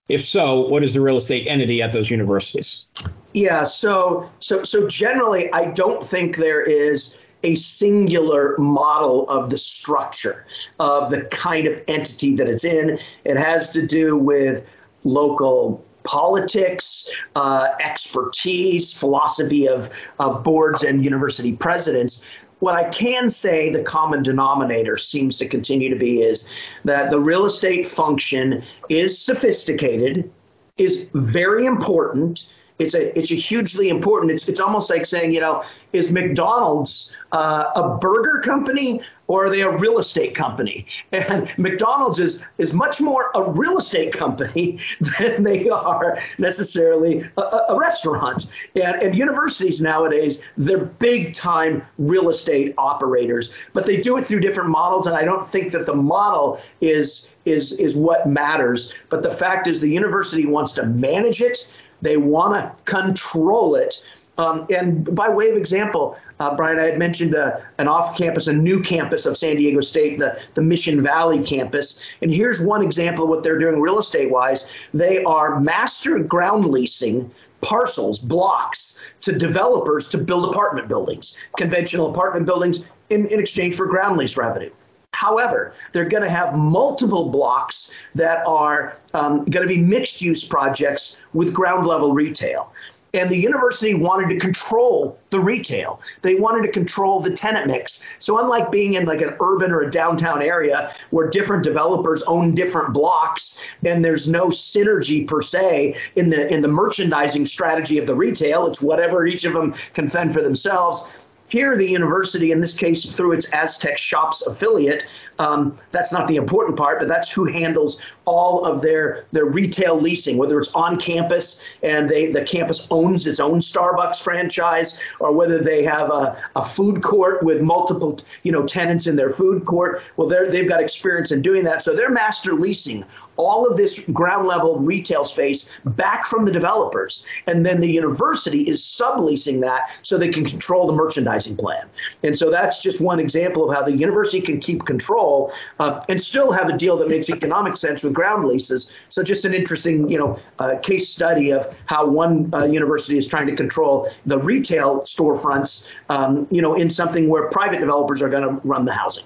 If 0.08 0.22
so, 0.22 0.60
what 0.68 0.82
is 0.82 0.94
the 0.94 1.00
real 1.00 1.16
estate 1.16 1.46
entity 1.46 1.80
at 1.80 1.92
those 1.92 2.10
universities? 2.10 2.84
Yeah, 3.32 3.64
so 3.64 4.30
so 4.40 4.62
so 4.62 4.86
generally 4.86 5.50
I 5.52 5.66
don't 5.72 6.04
think 6.04 6.36
there 6.36 6.62
is 6.62 7.16
a 7.42 7.54
singular 7.54 8.56
model 8.58 9.28
of 9.28 9.50
the 9.50 9.58
structure 9.58 10.46
of 10.80 11.10
the 11.10 11.22
kind 11.26 11.66
of 11.66 11.80
entity 11.88 12.34
that 12.36 12.48
it's 12.48 12.64
in. 12.64 12.98
It 13.24 13.36
has 13.36 13.70
to 13.72 13.86
do 13.86 14.16
with 14.16 14.66
local 15.04 15.84
politics, 16.04 17.10
uh, 17.34 17.70
expertise, 17.80 18.92
philosophy 18.92 19.66
of, 19.66 19.90
of 20.20 20.42
boards 20.44 20.84
and 20.84 21.04
university 21.04 21.54
presidents. 21.54 22.22
What 22.60 22.74
I 22.74 22.88
can 22.90 23.28
say 23.28 23.70
the 23.70 23.82
common 23.82 24.22
denominator 24.22 24.96
seems 24.96 25.38
to 25.38 25.48
continue 25.48 25.90
to 25.90 25.96
be 25.96 26.22
is 26.22 26.48
that 26.84 27.10
the 27.10 27.18
real 27.18 27.44
estate 27.44 27.86
function 27.86 28.62
is 28.88 29.18
sophisticated, 29.18 30.30
is 30.78 31.08
very 31.12 31.66
important, 31.66 32.48
it's 32.78 32.94
a 32.94 33.16
it's 33.16 33.30
a 33.30 33.36
hugely 33.36 33.88
important. 33.88 34.32
It's 34.32 34.48
it's 34.48 34.58
almost 34.58 34.90
like 34.90 35.06
saying, 35.06 35.32
you 35.32 35.40
know, 35.40 35.62
is 35.92 36.10
McDonald's 36.10 37.14
uh, 37.32 37.70
a 37.76 37.96
burger 37.98 38.40
company 38.40 39.00
or 39.26 39.46
are 39.46 39.50
they 39.50 39.62
a 39.62 39.70
real 39.70 39.98
estate 39.98 40.34
company? 40.34 40.86
And 41.12 41.50
McDonald's 41.58 42.18
is 42.18 42.42
is 42.58 42.72
much 42.72 43.00
more 43.00 43.30
a 43.34 43.42
real 43.42 43.78
estate 43.78 44.12
company 44.12 44.78
than 45.18 45.42
they 45.42 45.68
are 45.68 46.18
necessarily 46.38 47.28
a, 47.36 47.42
a 47.42 47.78
restaurant. 47.78 48.50
And, 48.74 49.02
and 49.02 49.16
universities 49.16 49.80
nowadays, 49.80 50.40
they're 50.56 50.78
big 50.78 51.34
time 51.34 51.82
real 51.98 52.28
estate 52.28 52.74
operators, 52.78 53.50
but 53.72 53.86
they 53.86 53.96
do 53.96 54.16
it 54.18 54.24
through 54.24 54.40
different 54.40 54.70
models. 54.70 55.06
And 55.06 55.16
I 55.16 55.24
don't 55.24 55.46
think 55.46 55.72
that 55.72 55.86
the 55.86 55.94
model 55.94 56.60
is 56.80 57.30
is 57.44 57.72
is 57.72 57.96
what 57.96 58.28
matters. 58.28 58.92
But 59.08 59.22
the 59.22 59.30
fact 59.30 59.66
is, 59.66 59.80
the 59.80 59.88
university 59.88 60.46
wants 60.46 60.72
to 60.72 60.84
manage 60.84 61.40
it 61.40 61.68
they 62.04 62.18
want 62.18 62.54
to 62.54 62.90
control 62.90 63.74
it. 63.74 64.04
Um, 64.36 64.66
and 64.68 65.14
by 65.14 65.28
way 65.28 65.50
of 65.50 65.56
example, 65.56 66.16
uh, 66.44 66.54
Brian, 66.54 66.78
I 66.78 66.84
had 66.84 66.98
mentioned 66.98 67.34
uh, 67.34 67.58
an 67.78 67.88
off 67.88 68.16
campus, 68.16 68.46
a 68.46 68.52
new 68.52 68.80
campus 68.82 69.24
of 69.24 69.36
San 69.36 69.56
Diego 69.56 69.80
State, 69.80 70.18
the, 70.18 70.38
the 70.54 70.62
Mission 70.62 71.02
Valley 71.02 71.42
campus. 71.42 72.00
And 72.20 72.32
here's 72.32 72.60
one 72.60 72.82
example 72.82 73.24
of 73.24 73.30
what 73.30 73.42
they're 73.42 73.58
doing 73.58 73.80
real 73.80 73.98
estate 73.98 74.30
wise. 74.30 74.68
They 74.92 75.24
are 75.24 75.58
master 75.60 76.18
ground 76.18 76.66
leasing 76.66 77.30
parcels, 77.62 78.18
blocks 78.18 79.00
to 79.22 79.32
developers 79.32 80.06
to 80.08 80.18
build 80.18 80.44
apartment 80.50 80.86
buildings, 80.86 81.38
conventional 81.56 82.10
apartment 82.10 82.44
buildings 82.44 82.80
in, 83.08 83.26
in 83.28 83.40
exchange 83.40 83.74
for 83.74 83.86
ground 83.86 84.18
lease 84.18 84.36
revenue. 84.36 84.70
However, 85.14 85.72
they're 85.92 86.08
going 86.08 86.24
to 86.24 86.28
have 86.28 86.54
multiple 86.54 87.30
blocks 87.30 87.92
that 88.14 88.44
are 88.46 88.96
um, 89.14 89.44
going 89.44 89.66
to 89.66 89.72
be 89.72 89.80
mixed 89.80 90.20
use 90.20 90.44
projects 90.44 91.16
with 91.32 91.54
ground 91.54 91.86
level 91.86 92.12
retail. 92.12 92.72
And 93.14 93.30
the 93.30 93.36
university 93.36 93.94
wanted 93.94 94.28
to 94.30 94.38
control 94.38 95.18
the 95.30 95.40
retail. 95.40 96.00
They 96.22 96.34
wanted 96.34 96.62
to 96.62 96.68
control 96.68 97.20
the 97.20 97.30
tenant 97.30 97.68
mix. 97.68 98.02
So 98.18 98.38
unlike 98.38 98.70
being 98.70 98.94
in 98.94 99.06
like 99.06 99.22
an 99.22 99.36
urban 99.40 99.70
or 99.70 99.82
a 99.82 99.90
downtown 99.90 100.42
area 100.42 100.92
where 101.10 101.30
different 101.30 101.62
developers 101.62 102.22
own 102.24 102.54
different 102.54 102.92
blocks 102.92 103.60
and 103.84 104.04
there's 104.04 104.28
no 104.28 104.48
synergy 104.48 105.26
per 105.26 105.40
se 105.40 105.96
in 106.16 106.28
the 106.28 106.52
in 106.52 106.60
the 106.60 106.68
merchandising 106.68 107.46
strategy 107.46 107.98
of 107.98 108.06
the 108.06 108.14
retail, 108.14 108.66
it's 108.66 108.82
whatever 108.82 109.26
each 109.26 109.44
of 109.44 109.54
them 109.54 109.74
can 109.92 110.08
fend 110.08 110.34
for 110.34 110.42
themselves 110.42 111.02
here, 111.48 111.76
the 111.76 111.86
university, 111.86 112.52
in 112.52 112.60
this 112.60 112.74
case, 112.74 113.04
through 113.04 113.32
its 113.32 113.46
Aztec 113.52 113.98
Shops 113.98 114.42
affiliate, 114.42 115.04
um, 115.38 115.76
that's 115.90 116.12
not 116.12 116.26
the 116.26 116.36
important 116.36 116.76
part, 116.76 116.98
but 116.98 117.08
that's 117.08 117.30
who 117.30 117.44
handles 117.44 117.98
all 118.24 118.64
of 118.64 118.80
their 118.80 119.26
their 119.32 119.44
retail 119.44 120.00
leasing, 120.00 120.36
whether 120.36 120.58
it's 120.58 120.72
on 120.74 120.98
campus 120.98 121.62
and 121.82 122.08
they 122.08 122.32
the 122.32 122.42
campus 122.42 122.86
owns 122.90 123.26
its 123.26 123.40
own 123.40 123.58
Starbucks 123.58 124.22
franchise, 124.22 124.98
or 125.20 125.32
whether 125.32 125.58
they 125.58 125.82
have 125.82 126.10
a, 126.10 126.36
a 126.56 126.64
food 126.64 127.02
court 127.02 127.42
with 127.42 127.60
multiple 127.60 128.18
you 128.42 128.52
know 128.52 128.64
tenants 128.64 129.06
in 129.06 129.16
their 129.16 129.30
food 129.30 129.64
court. 129.64 130.02
Well, 130.16 130.28
they've 130.28 130.68
got 130.68 130.80
experience 130.80 131.30
in 131.30 131.42
doing 131.42 131.64
that, 131.64 131.82
so 131.82 131.94
they're 131.94 132.10
master 132.10 132.54
leasing 132.54 133.04
all 133.36 133.66
of 133.66 133.76
this 133.76 134.00
ground 134.10 134.46
level 134.46 134.78
retail 134.78 135.24
space 135.24 135.70
back 135.84 136.26
from 136.26 136.44
the 136.44 136.52
developers. 136.52 137.24
And 137.46 137.64
then 137.64 137.80
the 137.80 137.90
university 137.90 138.62
is 138.68 138.82
subleasing 138.82 139.60
that 139.60 139.90
so 140.02 140.18
they 140.18 140.28
can 140.28 140.44
control 140.44 140.86
the 140.86 140.92
merchandising 140.92 141.56
plan. 141.56 141.88
And 142.22 142.36
so 142.36 142.50
that's 142.50 142.82
just 142.82 143.00
one 143.00 143.20
example 143.20 143.68
of 143.68 143.76
how 143.76 143.82
the 143.82 143.96
university 143.96 144.40
can 144.40 144.60
keep 144.60 144.84
control 144.84 145.52
uh, 145.78 146.00
and 146.08 146.20
still 146.20 146.52
have 146.52 146.68
a 146.68 146.76
deal 146.76 146.96
that 146.98 147.08
makes 147.08 147.30
economic 147.30 147.76
sense 147.76 148.02
with 148.02 148.12
ground 148.12 148.46
leases. 148.46 148.90
So 149.08 149.22
just 149.22 149.44
an 149.44 149.54
interesting, 149.54 150.08
you 150.08 150.18
know, 150.18 150.38
uh, 150.58 150.76
case 150.82 151.08
study 151.08 151.50
of 151.50 151.74
how 151.86 152.06
one 152.06 152.50
uh, 152.54 152.64
university 152.64 153.18
is 153.18 153.26
trying 153.26 153.46
to 153.46 153.56
control 153.56 154.08
the 154.26 154.38
retail 154.38 155.00
storefronts, 155.02 155.86
um, 156.08 156.46
you 156.50 156.62
know, 156.62 156.74
in 156.74 156.90
something 156.90 157.28
where 157.28 157.48
private 157.50 157.80
developers 157.80 158.22
are 158.22 158.28
going 158.28 158.42
to 158.42 158.60
run 158.66 158.84
the 158.84 158.92
housing. 158.92 159.24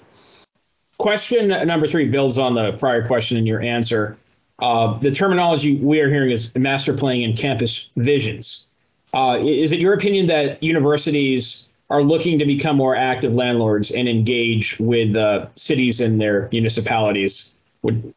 Question 0.98 1.48
number 1.48 1.86
three 1.86 2.06
builds 2.06 2.38
on 2.38 2.54
the 2.54 2.72
prior 2.72 3.06
question 3.06 3.36
in 3.36 3.46
your 3.46 3.60
answer. 3.60 4.16
Uh, 4.58 4.98
the 4.98 5.12
terminology 5.12 5.76
we 5.76 6.00
are 6.00 6.08
hearing 6.08 6.32
is 6.32 6.52
master 6.56 6.92
planning 6.92 7.24
and 7.24 7.38
campus 7.38 7.88
visions. 7.96 8.66
Uh, 9.14 9.38
is 9.40 9.70
it 9.70 9.78
your 9.78 9.94
opinion 9.94 10.26
that 10.26 10.60
universities 10.60 11.68
are 11.88 12.02
looking 12.02 12.38
to 12.38 12.44
become 12.44 12.76
more 12.76 12.96
active 12.96 13.32
landlords 13.32 13.92
and 13.92 14.08
engage 14.08 14.78
with 14.80 15.16
uh, 15.16 15.46
cities 15.54 16.00
and 16.00 16.20
their 16.20 16.48
municipalities? 16.50 17.54
Would 17.82 18.12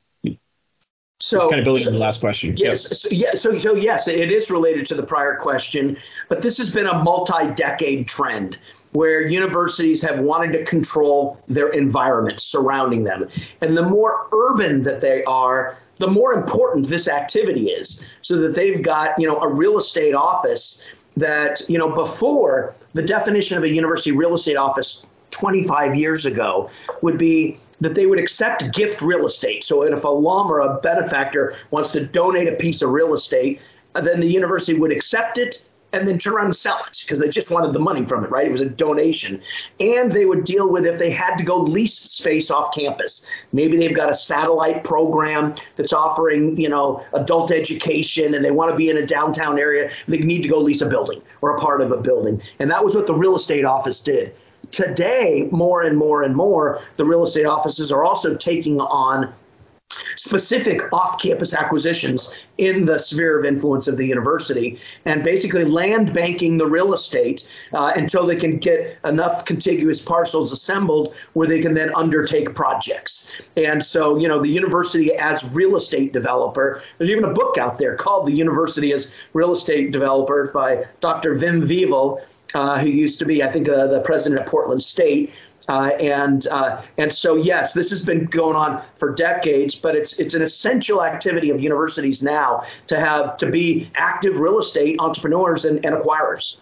so 1.21 1.49
kind 1.49 1.59
of 1.59 1.65
building 1.65 1.87
on 1.87 1.93
the 1.93 1.99
last 1.99 2.19
question. 2.19 2.55
Yes. 2.57 2.85
Yep. 2.89 2.97
So, 2.97 3.07
yeah. 3.09 3.31
So, 3.35 3.57
so 3.59 3.75
yes, 3.75 4.07
it 4.07 4.31
is 4.31 4.49
related 4.49 4.85
to 4.87 4.95
the 4.95 5.03
prior 5.03 5.35
question, 5.35 5.97
but 6.29 6.41
this 6.41 6.57
has 6.57 6.69
been 6.69 6.87
a 6.87 7.03
multi-decade 7.03 8.07
trend 8.07 8.57
where 8.93 9.25
universities 9.25 10.01
have 10.01 10.19
wanted 10.19 10.51
to 10.51 10.65
control 10.65 11.39
their 11.47 11.69
environment 11.69 12.41
surrounding 12.41 13.03
them. 13.03 13.29
And 13.61 13.77
the 13.77 13.83
more 13.83 14.27
urban 14.33 14.81
that 14.83 14.99
they 14.99 15.23
are, 15.23 15.77
the 15.99 16.07
more 16.07 16.33
important 16.33 16.87
this 16.87 17.07
activity 17.07 17.69
is. 17.69 18.01
So 18.21 18.37
that 18.37 18.55
they've 18.55 18.81
got, 18.81 19.17
you 19.19 19.27
know, 19.27 19.39
a 19.39 19.47
real 19.47 19.77
estate 19.77 20.15
office 20.15 20.83
that, 21.15 21.61
you 21.69 21.77
know, 21.77 21.89
before 21.89 22.75
the 22.93 23.03
definition 23.03 23.57
of 23.57 23.63
a 23.63 23.69
university 23.69 24.11
real 24.11 24.33
estate 24.33 24.57
office 24.57 25.05
25 25.29 25.95
years 25.95 26.25
ago 26.25 26.69
would 27.01 27.17
be 27.17 27.59
that 27.81 27.95
they 27.95 28.05
would 28.05 28.19
accept 28.19 28.73
gift 28.73 29.01
real 29.01 29.25
estate. 29.25 29.63
So 29.63 29.83
if 29.83 30.03
a 30.03 30.07
alum 30.07 30.49
or 30.49 30.59
a 30.59 30.79
benefactor 30.79 31.55
wants 31.71 31.91
to 31.91 32.05
donate 32.05 32.47
a 32.47 32.55
piece 32.55 32.81
of 32.81 32.91
real 32.91 33.13
estate, 33.13 33.59
then 33.95 34.21
the 34.21 34.27
university 34.27 34.79
would 34.79 34.91
accept 34.91 35.37
it 35.37 35.63
and 35.93 36.07
then 36.07 36.17
turn 36.17 36.33
around 36.33 36.45
and 36.45 36.55
sell 36.55 36.79
it 36.87 37.01
because 37.03 37.19
they 37.19 37.27
just 37.27 37.51
wanted 37.51 37.73
the 37.73 37.79
money 37.79 38.05
from 38.05 38.23
it, 38.23 38.31
right? 38.31 38.45
It 38.45 38.51
was 38.51 38.61
a 38.61 38.69
donation. 38.69 39.41
And 39.79 40.11
they 40.11 40.25
would 40.25 40.45
deal 40.45 40.71
with 40.71 40.85
if 40.85 40.97
they 40.97 41.09
had 41.09 41.35
to 41.35 41.43
go 41.43 41.57
lease 41.57 41.97
space 41.97 42.49
off 42.49 42.73
campus. 42.73 43.25
Maybe 43.51 43.77
they've 43.77 43.95
got 43.95 44.09
a 44.09 44.15
satellite 44.15 44.83
program 44.83 45.55
that's 45.75 45.91
offering, 45.91 46.57
you 46.57 46.69
know, 46.69 47.05
adult 47.13 47.51
education 47.51 48.35
and 48.35 48.45
they 48.45 48.51
want 48.51 48.71
to 48.71 48.77
be 48.77 48.89
in 48.89 48.97
a 48.97 49.05
downtown 49.05 49.59
area. 49.59 49.91
They 50.07 50.19
need 50.19 50.43
to 50.43 50.49
go 50.49 50.59
lease 50.59 50.81
a 50.81 50.85
building 50.85 51.21
or 51.41 51.55
a 51.55 51.59
part 51.59 51.81
of 51.81 51.91
a 51.91 51.97
building. 51.97 52.41
And 52.59 52.71
that 52.71 52.83
was 52.83 52.95
what 52.95 53.07
the 53.07 53.15
real 53.15 53.35
estate 53.35 53.65
office 53.65 53.99
did. 53.99 54.33
Today, 54.71 55.49
more 55.51 55.83
and 55.83 55.97
more 55.97 56.23
and 56.23 56.35
more, 56.35 56.81
the 56.97 57.05
real 57.05 57.23
estate 57.23 57.45
offices 57.45 57.91
are 57.91 58.03
also 58.03 58.35
taking 58.35 58.79
on 58.79 59.33
specific 60.15 60.91
off-campus 60.93 61.53
acquisitions 61.53 62.31
in 62.57 62.85
the 62.85 62.97
sphere 62.97 63.37
of 63.37 63.45
influence 63.45 63.87
of 63.87 63.97
the 63.97 64.05
university 64.05 64.79
and 65.05 65.23
basically 65.23 65.65
land 65.65 66.13
banking 66.13 66.57
the 66.57 66.65
real 66.65 66.93
estate 66.93 67.47
uh, 67.73 67.91
until 67.95 68.25
they 68.25 68.35
can 68.35 68.57
get 68.57 68.97
enough 69.05 69.45
contiguous 69.45 69.99
parcels 69.99 70.51
assembled 70.51 71.13
where 71.33 71.47
they 71.47 71.59
can 71.59 71.73
then 71.73 71.93
undertake 71.95 72.53
projects. 72.55 73.31
And 73.57 73.83
so 73.83 74.17
you 74.17 74.27
know 74.27 74.39
the 74.41 74.49
university 74.49 75.13
as 75.15 75.43
real 75.49 75.75
estate 75.75 76.13
developer 76.13 76.81
there's 76.97 77.09
even 77.09 77.25
a 77.25 77.33
book 77.33 77.57
out 77.57 77.77
there 77.77 77.95
called 77.95 78.27
the 78.27 78.33
university 78.33 78.93
as 78.93 79.11
real 79.33 79.51
estate 79.51 79.91
developer 79.91 80.51
by 80.53 80.85
dr 80.99 81.35
Wim 81.35 81.65
Wiewel 81.67 82.21
uh, 82.53 82.79
who 82.79 82.87
used 82.87 83.19
to 83.19 83.25
be, 83.25 83.43
I 83.43 83.47
think, 83.47 83.69
uh, 83.69 83.87
the 83.87 84.01
president 84.01 84.41
of 84.41 84.47
Portland 84.47 84.83
State. 84.83 85.31
Uh, 85.69 85.91
and 85.99 86.47
uh, 86.47 86.81
and 86.97 87.13
so 87.13 87.35
yes, 87.35 87.73
this 87.73 87.89
has 87.91 88.03
been 88.03 88.25
going 88.25 88.55
on 88.55 88.83
for 88.97 89.13
decades, 89.13 89.75
but 89.75 89.95
it's 89.95 90.13
it's 90.19 90.33
an 90.33 90.41
essential 90.41 91.03
activity 91.03 91.49
of 91.51 91.61
universities 91.61 92.23
now 92.23 92.63
to 92.87 92.99
have 92.99 93.37
to 93.37 93.45
be 93.45 93.89
active 93.95 94.39
real 94.39 94.57
estate 94.57 94.95
entrepreneurs 94.99 95.63
and, 95.63 95.83
and 95.85 95.95
acquirers. 95.95 96.55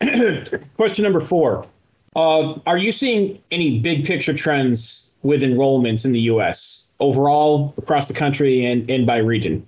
Question 0.76 1.02
number 1.02 1.18
four: 1.18 1.66
uh, 2.14 2.54
Are 2.66 2.78
you 2.78 2.92
seeing 2.92 3.40
any 3.50 3.80
big 3.80 4.06
picture 4.06 4.32
trends 4.32 5.12
with 5.22 5.42
enrollments 5.42 6.04
in 6.04 6.12
the 6.12 6.20
U.S. 6.20 6.88
overall 7.00 7.74
across 7.78 8.06
the 8.06 8.14
country 8.14 8.64
and, 8.64 8.88
and 8.88 9.06
by 9.06 9.18
region? 9.18 9.66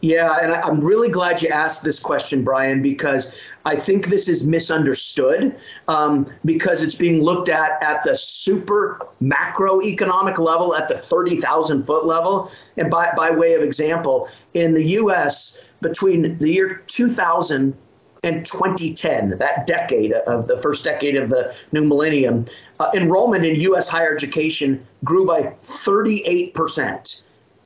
Yeah, 0.00 0.38
and 0.40 0.52
I'm 0.52 0.80
really 0.80 1.08
glad 1.08 1.42
you 1.42 1.48
asked 1.48 1.84
this 1.84 2.00
question, 2.00 2.42
Brian, 2.42 2.82
because 2.82 3.34
I 3.64 3.76
think 3.76 4.06
this 4.06 4.28
is 4.28 4.46
misunderstood 4.46 5.56
um, 5.88 6.30
because 6.44 6.82
it's 6.82 6.94
being 6.94 7.22
looked 7.22 7.48
at 7.48 7.82
at 7.82 8.02
the 8.04 8.16
super 8.16 9.00
macroeconomic 9.22 10.38
level, 10.38 10.74
at 10.74 10.88
the 10.88 10.98
30,000 10.98 11.84
foot 11.84 12.04
level. 12.04 12.50
And 12.76 12.90
by, 12.90 13.12
by 13.16 13.30
way 13.30 13.54
of 13.54 13.62
example, 13.62 14.28
in 14.54 14.74
the 14.74 14.84
US, 14.98 15.60
between 15.80 16.38
the 16.38 16.52
year 16.52 16.82
2000 16.86 17.76
and 18.24 18.46
2010, 18.46 19.36
that 19.38 19.66
decade 19.66 20.12
of 20.12 20.46
the 20.46 20.56
first 20.58 20.84
decade 20.84 21.16
of 21.16 21.28
the 21.28 21.54
new 21.72 21.84
millennium, 21.84 22.46
uh, 22.78 22.90
enrollment 22.94 23.44
in 23.44 23.56
US 23.72 23.88
higher 23.88 24.14
education 24.14 24.84
grew 25.04 25.26
by 25.26 25.52
38 25.62 26.54
percent. 26.54 27.22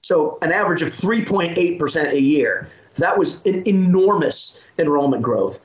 So 0.07 0.39
an 0.43 0.53
average 0.53 0.83
of 0.83 0.91
3.8% 0.91 2.13
a 2.13 2.21
year. 2.21 2.69
That 2.97 3.19
was 3.19 3.41
an 3.45 3.67
enormous 3.67 4.61
enrollment 4.79 5.21
growth. 5.21 5.61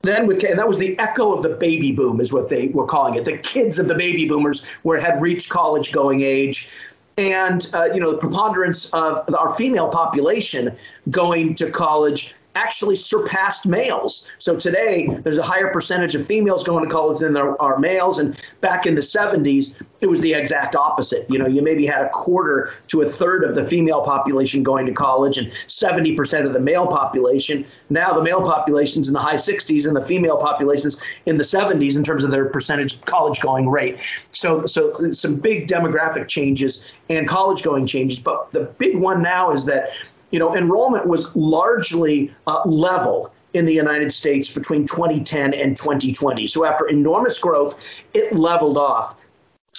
Then 0.00 0.26
with 0.26 0.42
and 0.44 0.58
that 0.58 0.66
was 0.66 0.78
the 0.78 0.98
echo 0.98 1.30
of 1.30 1.42
the 1.42 1.50
baby 1.50 1.92
boom 1.92 2.22
is 2.22 2.32
what 2.32 2.48
they 2.48 2.68
were 2.68 2.86
calling 2.86 3.16
it. 3.16 3.26
The 3.26 3.36
kids 3.36 3.78
of 3.78 3.86
the 3.86 3.94
baby 3.94 4.26
boomers 4.26 4.64
were 4.82 4.98
had 4.98 5.20
reached 5.20 5.50
college 5.50 5.92
going 5.92 6.22
age 6.22 6.70
and 7.18 7.68
uh, 7.74 7.84
you 7.92 8.00
know 8.00 8.12
the 8.12 8.18
preponderance 8.18 8.86
of 8.94 9.22
our 9.34 9.54
female 9.54 9.88
population 9.88 10.74
going 11.10 11.54
to 11.56 11.70
college 11.70 12.34
actually 12.54 12.94
surpassed 12.94 13.66
males. 13.66 14.26
So 14.38 14.56
today, 14.56 15.08
there's 15.22 15.38
a 15.38 15.42
higher 15.42 15.72
percentage 15.72 16.14
of 16.14 16.24
females 16.24 16.62
going 16.62 16.84
to 16.84 16.90
college 16.90 17.18
than 17.18 17.32
there 17.32 17.60
are 17.60 17.78
males. 17.78 18.18
And 18.20 18.36
back 18.60 18.86
in 18.86 18.94
the 18.94 19.00
70s, 19.00 19.80
it 20.00 20.06
was 20.06 20.20
the 20.20 20.34
exact 20.34 20.76
opposite. 20.76 21.26
You 21.28 21.38
know, 21.38 21.46
you 21.46 21.62
maybe 21.62 21.84
had 21.84 22.02
a 22.02 22.08
quarter 22.10 22.70
to 22.88 23.02
a 23.02 23.06
third 23.08 23.42
of 23.42 23.54
the 23.54 23.64
female 23.64 24.02
population 24.02 24.62
going 24.62 24.86
to 24.86 24.92
college 24.92 25.38
and 25.38 25.50
70% 25.66 26.46
of 26.46 26.52
the 26.52 26.60
male 26.60 26.86
population. 26.86 27.64
Now 27.90 28.12
the 28.12 28.22
male 28.22 28.42
population's 28.42 29.08
in 29.08 29.14
the 29.14 29.20
high 29.20 29.34
60s 29.34 29.86
and 29.86 29.96
the 29.96 30.04
female 30.04 30.36
population's 30.36 30.98
in 31.26 31.38
the 31.38 31.44
70s 31.44 31.96
in 31.96 32.04
terms 32.04 32.22
of 32.22 32.30
their 32.30 32.46
percentage 32.46 33.00
college 33.02 33.40
going 33.40 33.68
rate. 33.68 33.98
So, 34.32 34.66
so 34.66 35.10
some 35.10 35.36
big 35.36 35.66
demographic 35.66 36.28
changes 36.28 36.84
and 37.08 37.26
college 37.26 37.62
going 37.62 37.86
changes. 37.86 38.18
But 38.18 38.50
the 38.52 38.64
big 38.78 38.96
one 38.96 39.22
now 39.22 39.52
is 39.52 39.64
that 39.66 39.90
you 40.34 40.40
know, 40.40 40.52
enrollment 40.56 41.06
was 41.06 41.30
largely 41.36 42.34
uh, 42.48 42.60
level 42.64 43.32
in 43.52 43.66
the 43.66 43.72
United 43.72 44.12
States 44.12 44.50
between 44.50 44.84
2010 44.84 45.54
and 45.54 45.76
2020. 45.76 46.48
So 46.48 46.64
after 46.64 46.88
enormous 46.88 47.38
growth, 47.38 47.80
it 48.14 48.34
leveled 48.34 48.76
off. 48.76 49.14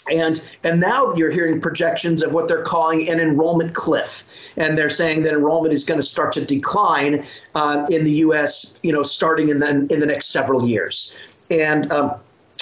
And 0.09 0.41
and 0.63 0.79
now 0.79 1.13
you're 1.15 1.29
hearing 1.29 1.59
projections 1.59 2.23
of 2.23 2.31
what 2.31 2.47
they're 2.47 2.63
calling 2.63 3.09
an 3.09 3.19
enrollment 3.19 3.75
cliff, 3.75 4.23
and 4.55 4.77
they're 4.77 4.87
saying 4.87 5.23
that 5.23 5.33
enrollment 5.33 5.73
is 5.73 5.83
going 5.83 5.99
to 5.99 6.07
start 6.07 6.31
to 6.33 6.45
decline 6.45 7.25
uh, 7.55 7.85
in 7.89 8.05
the 8.05 8.11
U.S. 8.27 8.75
You 8.81 8.93
know, 8.93 9.03
starting 9.03 9.49
in 9.49 9.59
the 9.59 9.67
in 9.67 9.99
the 9.99 10.05
next 10.05 10.27
several 10.27 10.69
years. 10.69 11.13
And 11.49 11.91
um, 11.91 12.15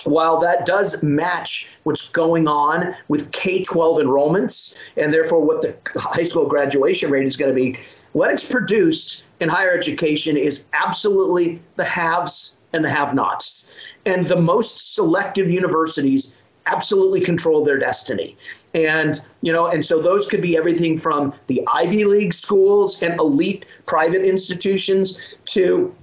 while 0.03 0.39
that 0.39 0.65
does 0.65 1.01
match 1.03 1.67
what's 1.83 2.09
going 2.09 2.47
on 2.47 2.95
with 3.07 3.31
K 3.31 3.63
12 3.63 4.00
enrollments 4.00 4.77
and 4.97 5.13
therefore 5.13 5.41
what 5.41 5.62
the 5.62 5.75
high 5.95 6.23
school 6.23 6.47
graduation 6.47 7.09
rate 7.09 7.25
is 7.25 7.35
going 7.35 7.53
to 7.53 7.55
be, 7.55 7.79
what 8.13 8.31
it's 8.31 8.43
produced 8.43 9.23
in 9.39 9.50
higher 9.50 9.71
education 9.71 10.38
is 10.38 10.65
absolutely 10.73 11.62
the 11.75 11.85
haves 11.85 12.57
and 12.73 12.83
the 12.83 12.89
have 12.89 13.13
nots. 13.13 13.71
And 14.05 14.25
the 14.25 14.35
most 14.35 14.95
selective 14.95 15.50
universities 15.50 16.35
absolutely 16.65 17.21
control 17.21 17.63
their 17.63 17.77
destiny. 17.77 18.38
And, 18.73 19.23
you 19.41 19.51
know, 19.51 19.67
and 19.67 19.83
so 19.83 20.01
those 20.01 20.27
could 20.27 20.41
be 20.41 20.57
everything 20.57 20.97
from 20.97 21.33
the 21.47 21.62
Ivy 21.73 22.05
League 22.05 22.33
schools 22.33 23.01
and 23.03 23.19
elite 23.19 23.65
private 23.85 24.23
institutions 24.23 25.35
to 25.45 25.93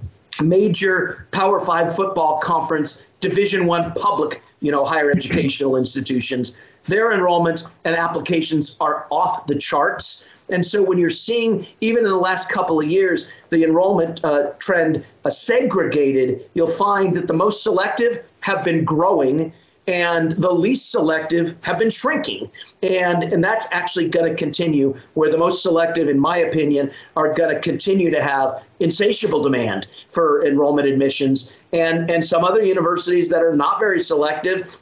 major 0.41 1.27
Power 1.31 1.59
Five 1.59 1.95
football 1.95 2.39
conference, 2.39 3.03
Division 3.19 3.65
One 3.65 3.91
public, 3.93 4.41
you 4.59 4.71
know, 4.71 4.85
higher 4.85 5.11
educational 5.11 5.75
institutions. 5.75 6.53
Their 6.85 7.13
enrollment 7.13 7.63
and 7.83 7.95
applications 7.95 8.75
are 8.79 9.07
off 9.11 9.45
the 9.47 9.55
charts. 9.55 10.25
And 10.49 10.65
so 10.65 10.83
when 10.83 10.97
you're 10.97 11.09
seeing, 11.09 11.67
even 11.79 12.03
in 12.03 12.09
the 12.09 12.17
last 12.17 12.49
couple 12.49 12.79
of 12.81 12.89
years, 12.89 13.29
the 13.49 13.63
enrollment 13.63 14.23
uh, 14.23 14.51
trend 14.59 15.05
uh, 15.23 15.29
segregated, 15.29 16.49
you'll 16.55 16.67
find 16.67 17.15
that 17.15 17.27
the 17.27 17.33
most 17.33 17.63
selective 17.63 18.23
have 18.41 18.63
been 18.63 18.83
growing 18.83 19.53
and 19.91 20.31
the 20.31 20.51
least 20.51 20.89
selective 20.89 21.57
have 21.61 21.77
been 21.77 21.89
shrinking. 21.89 22.49
And, 22.81 23.23
and 23.23 23.43
that's 23.43 23.67
actually 23.71 24.07
going 24.07 24.31
to 24.31 24.35
continue, 24.37 24.97
where 25.15 25.29
the 25.29 25.37
most 25.37 25.61
selective, 25.61 26.07
in 26.07 26.17
my 26.17 26.37
opinion, 26.37 26.91
are 27.17 27.33
going 27.33 27.53
to 27.53 27.61
continue 27.61 28.09
to 28.09 28.23
have 28.23 28.63
insatiable 28.79 29.43
demand 29.43 29.87
for 30.07 30.45
enrollment 30.45 30.87
admissions. 30.87 31.51
And, 31.73 32.09
and 32.09 32.25
some 32.25 32.45
other 32.45 32.63
universities 32.63 33.27
that 33.29 33.43
are 33.43 33.55
not 33.55 33.79
very 33.79 33.99
selective 33.99 34.77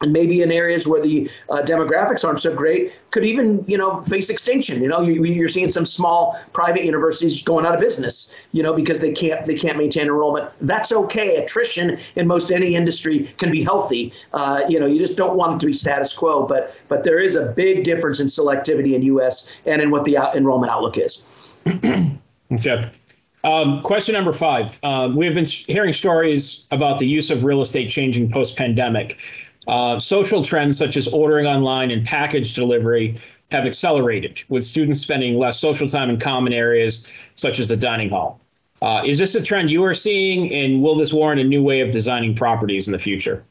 and 0.00 0.12
maybe 0.12 0.40
in 0.40 0.50
areas 0.50 0.88
where 0.88 1.00
the 1.00 1.30
uh, 1.50 1.62
demographics 1.62 2.24
aren't 2.24 2.40
so 2.40 2.54
great, 2.54 2.92
could 3.10 3.24
even 3.24 3.62
you 3.68 3.76
know 3.76 4.00
face 4.02 4.30
extinction. 4.30 4.82
You 4.82 4.88
know, 4.88 5.02
you, 5.02 5.44
are 5.44 5.48
seeing 5.48 5.70
some 5.70 5.84
small 5.84 6.38
private 6.52 6.84
universities 6.84 7.42
going 7.42 7.66
out 7.66 7.74
of 7.74 7.80
business. 7.80 8.32
You 8.52 8.62
know, 8.62 8.72
because 8.72 9.00
they 9.00 9.12
can't 9.12 9.44
they 9.44 9.58
can't 9.58 9.76
maintain 9.76 10.04
enrollment. 10.04 10.50
That's 10.60 10.92
okay. 10.92 11.36
Attrition 11.36 11.98
in 12.16 12.26
most 12.26 12.50
any 12.50 12.74
industry 12.74 13.32
can 13.36 13.50
be 13.50 13.62
healthy. 13.62 14.12
Uh, 14.32 14.62
you 14.68 14.80
know, 14.80 14.86
you 14.86 14.98
just 14.98 15.16
don't 15.16 15.36
want 15.36 15.56
it 15.56 15.60
to 15.60 15.66
be 15.66 15.72
status 15.72 16.12
quo. 16.12 16.46
But 16.46 16.74
but 16.88 17.04
there 17.04 17.18
is 17.18 17.36
a 17.36 17.46
big 17.46 17.84
difference 17.84 18.18
in 18.18 18.28
selectivity 18.28 18.94
in 18.94 19.02
U.S. 19.02 19.48
and 19.66 19.82
in 19.82 19.90
what 19.90 20.04
the 20.04 20.16
out- 20.16 20.34
enrollment 20.34 20.72
outlook 20.72 20.96
is. 20.96 21.24
okay. 22.52 22.90
Um, 23.44 23.82
question 23.82 24.14
number 24.14 24.32
five. 24.32 24.78
Um, 24.84 25.16
we 25.16 25.26
have 25.26 25.34
been 25.34 25.44
hearing 25.44 25.92
stories 25.92 26.64
about 26.70 26.98
the 26.98 27.06
use 27.06 27.30
of 27.30 27.42
real 27.44 27.60
estate 27.60 27.90
changing 27.90 28.30
post 28.30 28.56
pandemic. 28.56 29.18
Uh, 29.68 29.98
social 29.98 30.44
trends 30.44 30.76
such 30.76 30.96
as 30.96 31.06
ordering 31.08 31.46
online 31.46 31.90
and 31.90 32.04
package 32.04 32.54
delivery 32.54 33.18
have 33.50 33.64
accelerated, 33.64 34.42
with 34.48 34.64
students 34.64 35.00
spending 35.00 35.38
less 35.38 35.60
social 35.60 35.88
time 35.88 36.10
in 36.10 36.18
common 36.18 36.52
areas 36.52 37.12
such 37.36 37.60
as 37.60 37.68
the 37.68 37.76
dining 37.76 38.08
hall. 38.08 38.40
Uh, 38.80 39.02
is 39.06 39.18
this 39.18 39.34
a 39.36 39.42
trend 39.42 39.70
you 39.70 39.84
are 39.84 39.94
seeing, 39.94 40.52
and 40.52 40.82
will 40.82 40.96
this 40.96 41.12
warrant 41.12 41.40
a 41.40 41.44
new 41.44 41.62
way 41.62 41.80
of 41.80 41.92
designing 41.92 42.34
properties 42.34 42.88
in 42.88 42.92
the 42.92 42.98
future? 42.98 43.44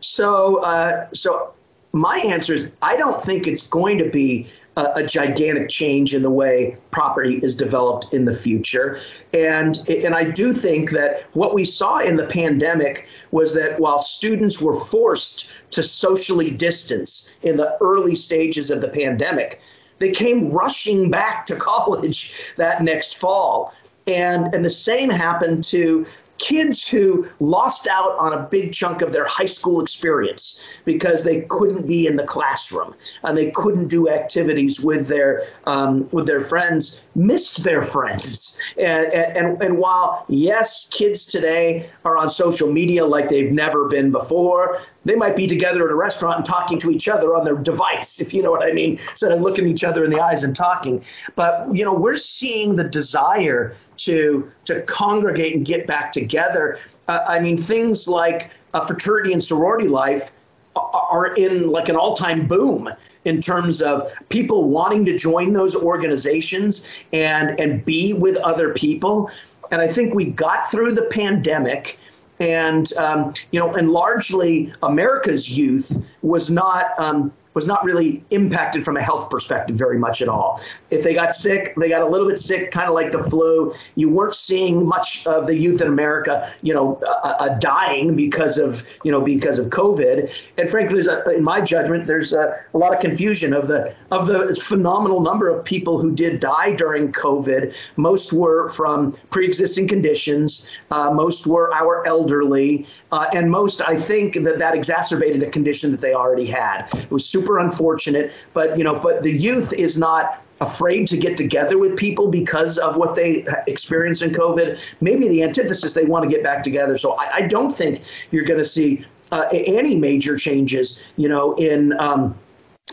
So, 0.00 0.62
uh, 0.62 1.08
so 1.12 1.52
my 1.92 2.18
answer 2.18 2.54
is 2.54 2.70
I 2.82 2.96
don't 2.96 3.20
think 3.22 3.48
it's 3.48 3.66
going 3.66 3.98
to 3.98 4.08
be 4.08 4.46
a, 4.80 4.92
a, 4.96 5.06
gigantic 5.06 5.68
change 5.68 6.14
in 6.14 6.22
the 6.22 6.30
way 6.30 6.76
property 6.90 7.38
is 7.42 7.54
developed 7.54 8.12
in 8.12 8.24
the 8.24 8.34
future. 8.34 8.98
And, 9.34 9.78
and 9.88 10.14
I 10.14 10.24
do 10.24 10.52
think 10.52 10.90
that 10.92 11.24
what 11.34 11.54
we 11.54 11.64
saw 11.64 11.98
in 11.98 12.16
the 12.16 12.26
pandemic 12.26 13.06
was 13.30 13.54
that 13.54 13.78
while 13.78 14.00
students 14.00 14.60
were 14.60 14.78
forced 14.78 15.48
to 15.72 15.82
socially 15.82 16.50
distance 16.50 17.32
in 17.42 17.56
the 17.56 17.76
early 17.80 18.14
stages 18.14 18.70
of 18.70 18.80
the 18.80 18.88
pandemic, 18.88 19.60
they 19.98 20.10
came 20.10 20.50
rushing 20.50 21.10
back 21.10 21.46
to 21.46 21.56
college 21.70 22.32
that 22.56 22.82
next 22.82 23.18
fall. 23.18 23.74
And, 24.06 24.52
and 24.54 24.64
the 24.64 24.70
same 24.70 25.10
happened 25.10 25.62
to 25.64 26.06
kids 26.40 26.86
who 26.86 27.26
lost 27.38 27.86
out 27.86 28.16
on 28.18 28.32
a 28.32 28.42
big 28.50 28.72
chunk 28.72 29.02
of 29.02 29.12
their 29.12 29.26
high 29.26 29.46
school 29.46 29.80
experience 29.80 30.60
because 30.84 31.22
they 31.22 31.42
couldn't 31.42 31.86
be 31.86 32.06
in 32.06 32.16
the 32.16 32.24
classroom 32.24 32.94
and 33.24 33.36
they 33.36 33.50
couldn't 33.50 33.88
do 33.88 34.08
activities 34.08 34.80
with 34.80 35.06
their 35.06 35.44
um, 35.66 36.08
with 36.12 36.26
their 36.26 36.40
friends 36.40 37.00
missed 37.14 37.62
their 37.62 37.82
friends. 37.82 38.58
And, 38.78 39.12
and 39.12 39.60
and 39.60 39.78
while 39.78 40.24
yes 40.28 40.88
kids 40.88 41.26
today 41.26 41.90
are 42.04 42.16
on 42.16 42.30
social 42.30 42.72
media 42.72 43.04
like 43.04 43.28
they've 43.28 43.52
never 43.52 43.86
been 43.88 44.10
before 44.10 44.80
they 45.04 45.14
might 45.14 45.34
be 45.34 45.46
together 45.46 45.84
at 45.84 45.90
a 45.90 45.94
restaurant 45.94 46.36
and 46.36 46.44
talking 46.44 46.78
to 46.78 46.90
each 46.90 47.08
other 47.08 47.34
on 47.34 47.44
their 47.44 47.56
device 47.56 48.20
if 48.24 48.34
you 48.34 48.42
know 48.42 48.50
what 48.50 48.62
i 48.62 48.72
mean 48.72 48.98
instead 49.10 49.32
of 49.32 49.40
looking 49.40 49.66
each 49.66 49.84
other 49.84 50.04
in 50.04 50.10
the 50.10 50.20
eyes 50.20 50.44
and 50.44 50.56
talking. 50.56 51.04
But 51.36 51.74
you 51.74 51.84
know 51.84 51.92
we're 51.92 52.16
seeing 52.16 52.76
the 52.76 52.84
desire 52.84 53.76
to 54.04 54.50
to 54.64 54.82
congregate 54.82 55.56
and 55.56 55.66
get 55.66 55.86
back 55.86 56.12
together. 56.12 56.78
Uh, 57.08 57.20
I 57.26 57.40
mean, 57.40 57.56
things 57.56 58.08
like 58.08 58.50
a 58.74 58.86
fraternity 58.86 59.32
and 59.32 59.42
sorority 59.42 59.88
life 59.88 60.32
are 60.76 61.34
in 61.34 61.70
like 61.70 61.88
an 61.88 61.96
all-time 61.96 62.46
boom 62.46 62.88
in 63.24 63.40
terms 63.40 63.82
of 63.82 64.10
people 64.28 64.68
wanting 64.68 65.04
to 65.04 65.18
join 65.18 65.52
those 65.52 65.74
organizations 65.74 66.86
and 67.12 67.58
and 67.60 67.84
be 67.84 68.14
with 68.14 68.36
other 68.38 68.72
people. 68.72 69.30
And 69.70 69.80
I 69.80 69.88
think 69.88 70.14
we 70.14 70.26
got 70.26 70.70
through 70.70 70.92
the 70.92 71.06
pandemic 71.10 71.98
and 72.40 72.92
um, 72.94 73.34
you 73.50 73.60
know, 73.60 73.72
and 73.74 73.90
largely 73.90 74.72
America's 74.82 75.50
youth 75.50 76.02
was 76.22 76.50
not 76.50 76.98
um, 76.98 77.32
was 77.54 77.66
not 77.66 77.84
really 77.84 78.22
impacted 78.30 78.84
from 78.84 78.96
a 78.96 79.02
health 79.02 79.28
perspective 79.28 79.76
very 79.76 79.98
much 79.98 80.22
at 80.22 80.28
all. 80.28 80.60
If 80.90 81.02
they 81.02 81.14
got 81.14 81.34
sick, 81.34 81.74
they 81.76 81.88
got 81.88 82.02
a 82.02 82.06
little 82.06 82.28
bit 82.28 82.38
sick, 82.38 82.70
kind 82.70 82.88
of 82.88 82.94
like 82.94 83.12
the 83.12 83.24
flu. 83.24 83.74
You 83.96 84.08
weren't 84.08 84.36
seeing 84.36 84.86
much 84.86 85.26
of 85.26 85.46
the 85.46 85.56
youth 85.56 85.80
in 85.80 85.88
America, 85.88 86.52
you 86.62 86.74
know, 86.74 87.00
uh, 87.06 87.36
uh, 87.40 87.58
dying 87.58 88.14
because 88.14 88.58
of, 88.58 88.84
you 89.04 89.10
know, 89.10 89.20
because 89.20 89.58
of 89.58 89.66
COVID. 89.66 90.30
And 90.58 90.70
frankly, 90.70 90.94
there's 90.94 91.08
a, 91.08 91.28
in 91.30 91.42
my 91.42 91.60
judgment, 91.60 92.06
there's 92.06 92.32
a, 92.32 92.60
a, 92.72 92.78
lot 92.78 92.94
of 92.94 93.00
confusion 93.00 93.52
of 93.52 93.66
the 93.66 93.94
of 94.10 94.26
the 94.26 94.54
phenomenal 94.54 95.20
number 95.20 95.48
of 95.48 95.64
people 95.64 96.00
who 96.00 96.12
did 96.12 96.40
die 96.40 96.72
during 96.74 97.12
COVID. 97.12 97.74
Most 97.96 98.32
were 98.32 98.68
from 98.68 99.16
pre-existing 99.30 99.88
conditions. 99.88 100.68
Uh, 100.90 101.10
most 101.10 101.46
were 101.46 101.72
our 101.74 102.06
elderly, 102.06 102.86
uh, 103.12 103.26
and 103.32 103.50
most, 103.50 103.82
I 103.82 104.00
think, 104.00 104.34
that 104.44 104.58
that 104.58 104.74
exacerbated 104.74 105.42
a 105.42 105.50
condition 105.50 105.90
that 105.90 106.00
they 106.00 106.14
already 106.14 106.46
had. 106.46 106.88
It 106.94 107.10
was 107.10 107.26
super 107.40 107.58
unfortunate. 107.58 108.32
But 108.52 108.76
you 108.76 108.84
know, 108.84 108.98
but 108.98 109.22
the 109.22 109.32
youth 109.32 109.72
is 109.72 109.96
not 109.96 110.42
afraid 110.60 111.08
to 111.08 111.16
get 111.16 111.36
together 111.36 111.78
with 111.78 111.96
people 111.96 112.28
because 112.28 112.76
of 112.78 112.96
what 112.96 113.14
they 113.14 113.46
experienced 113.66 114.22
in 114.22 114.30
COVID. 114.30 114.78
Maybe 115.00 115.26
the 115.26 115.42
antithesis, 115.42 115.94
they 115.94 116.04
want 116.04 116.24
to 116.24 116.30
get 116.30 116.42
back 116.42 116.62
together. 116.62 116.96
So 116.98 117.12
I, 117.12 117.36
I 117.36 117.40
don't 117.42 117.72
think 117.74 118.02
you're 118.30 118.44
going 118.44 118.58
to 118.58 118.64
see 118.64 119.04
uh, 119.32 119.46
any 119.52 119.96
major 119.96 120.36
changes, 120.36 121.00
you 121.16 121.28
know, 121.28 121.54
in. 121.54 121.98
Um, 121.98 122.34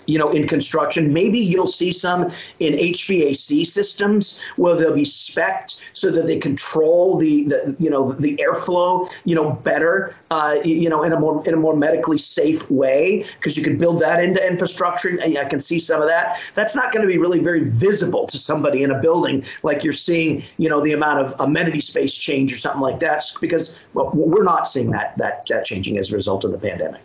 you 0.08 0.18
know, 0.18 0.32
in 0.32 0.48
construction. 0.48 1.14
Maybe 1.14 1.40
you'll 1.40 1.68
see 1.68 1.94
some 1.94 2.32
in 2.60 2.74
HVAC 2.74 3.68
systems 3.68 4.40
where 4.56 4.76
they'll 4.76 4.96
be 4.96 5.04
specced 5.04 5.80
so 5.94 6.10
that 6.10 6.26
they 6.26 6.38
control 6.38 7.18
the, 7.18 7.44
the 7.44 7.76
you 7.80 7.90
know, 7.90 8.12
the 8.12 8.36
airflow, 8.38 9.10
you 9.26 9.36
know, 9.36 9.52
better, 9.52 10.16
uh, 10.32 10.58
you 10.64 10.90
know, 10.90 11.04
in 11.04 11.14
a 11.14 11.20
more 11.20 11.46
in 11.48 11.54
a 11.54 11.58
more 11.58 11.76
medically 11.76 12.18
safe 12.18 12.70
way 12.72 13.26
because 13.38 13.56
you 13.58 13.64
can 13.64 13.78
build 13.78 14.00
that 14.00 14.24
into 14.24 14.46
infrastructure. 14.46 15.10
And 15.10 15.38
I 15.38 15.46
can 15.46 15.60
see 15.60 15.80
some 15.80 16.02
of 16.02 16.08
that. 16.08 16.40
That's 16.56 16.76
not 16.76 16.92
going 16.92 17.06
to 17.06 17.08
be 17.08 17.18
really 17.18 17.40
very 17.40 17.70
visible 17.70 18.26
to 18.28 18.38
somebody 18.38 18.84
in 18.84 18.92
a 18.92 19.00
building 19.00 19.44
like 19.64 19.84
you're 19.84 19.94
seeing, 19.94 20.44
you 20.58 20.70
know, 20.70 20.82
the 20.82 20.94
amount 20.94 21.20
of 21.20 21.36
amenity 21.40 21.82
space 21.82 22.16
change 22.16 22.52
or 22.54 22.58
something 22.58 22.82
like 22.82 23.00
that 23.02 23.24
because 23.42 23.76
well, 23.94 24.12
we're 24.14 24.44
not 24.44 24.68
seeing 24.68 24.92
that 24.92 25.18
that, 25.18 25.46
that 25.48 25.66
changing 25.66 25.98
as 25.98 26.12
a 26.12 26.16
result 26.16 26.44
of 26.44 26.52
the 26.52 26.58
pandemic. 26.58 27.04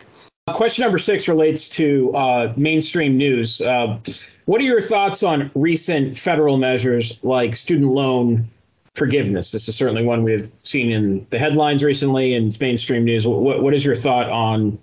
Question 0.51 0.83
number 0.83 0.97
six 0.97 1.29
relates 1.29 1.69
to 1.69 2.13
uh, 2.13 2.53
mainstream 2.57 3.15
news. 3.15 3.61
Uh, 3.61 3.97
what 4.43 4.59
are 4.59 4.65
your 4.65 4.81
thoughts 4.81 5.23
on 5.23 5.49
recent 5.55 6.17
federal 6.17 6.57
measures 6.57 7.17
like 7.23 7.55
student 7.55 7.91
loan 7.91 8.49
forgiveness? 8.93 9.53
This 9.53 9.69
is 9.69 9.75
certainly 9.77 10.03
one 10.03 10.21
we've 10.21 10.51
seen 10.63 10.91
in 10.91 11.25
the 11.29 11.39
headlines 11.39 11.81
recently 11.81 12.35
and 12.35 12.47
it's 12.47 12.59
mainstream 12.59 13.05
news. 13.05 13.25
What, 13.25 13.63
what 13.63 13.73
is 13.73 13.85
your 13.85 13.95
thought 13.95 14.29
on 14.29 14.77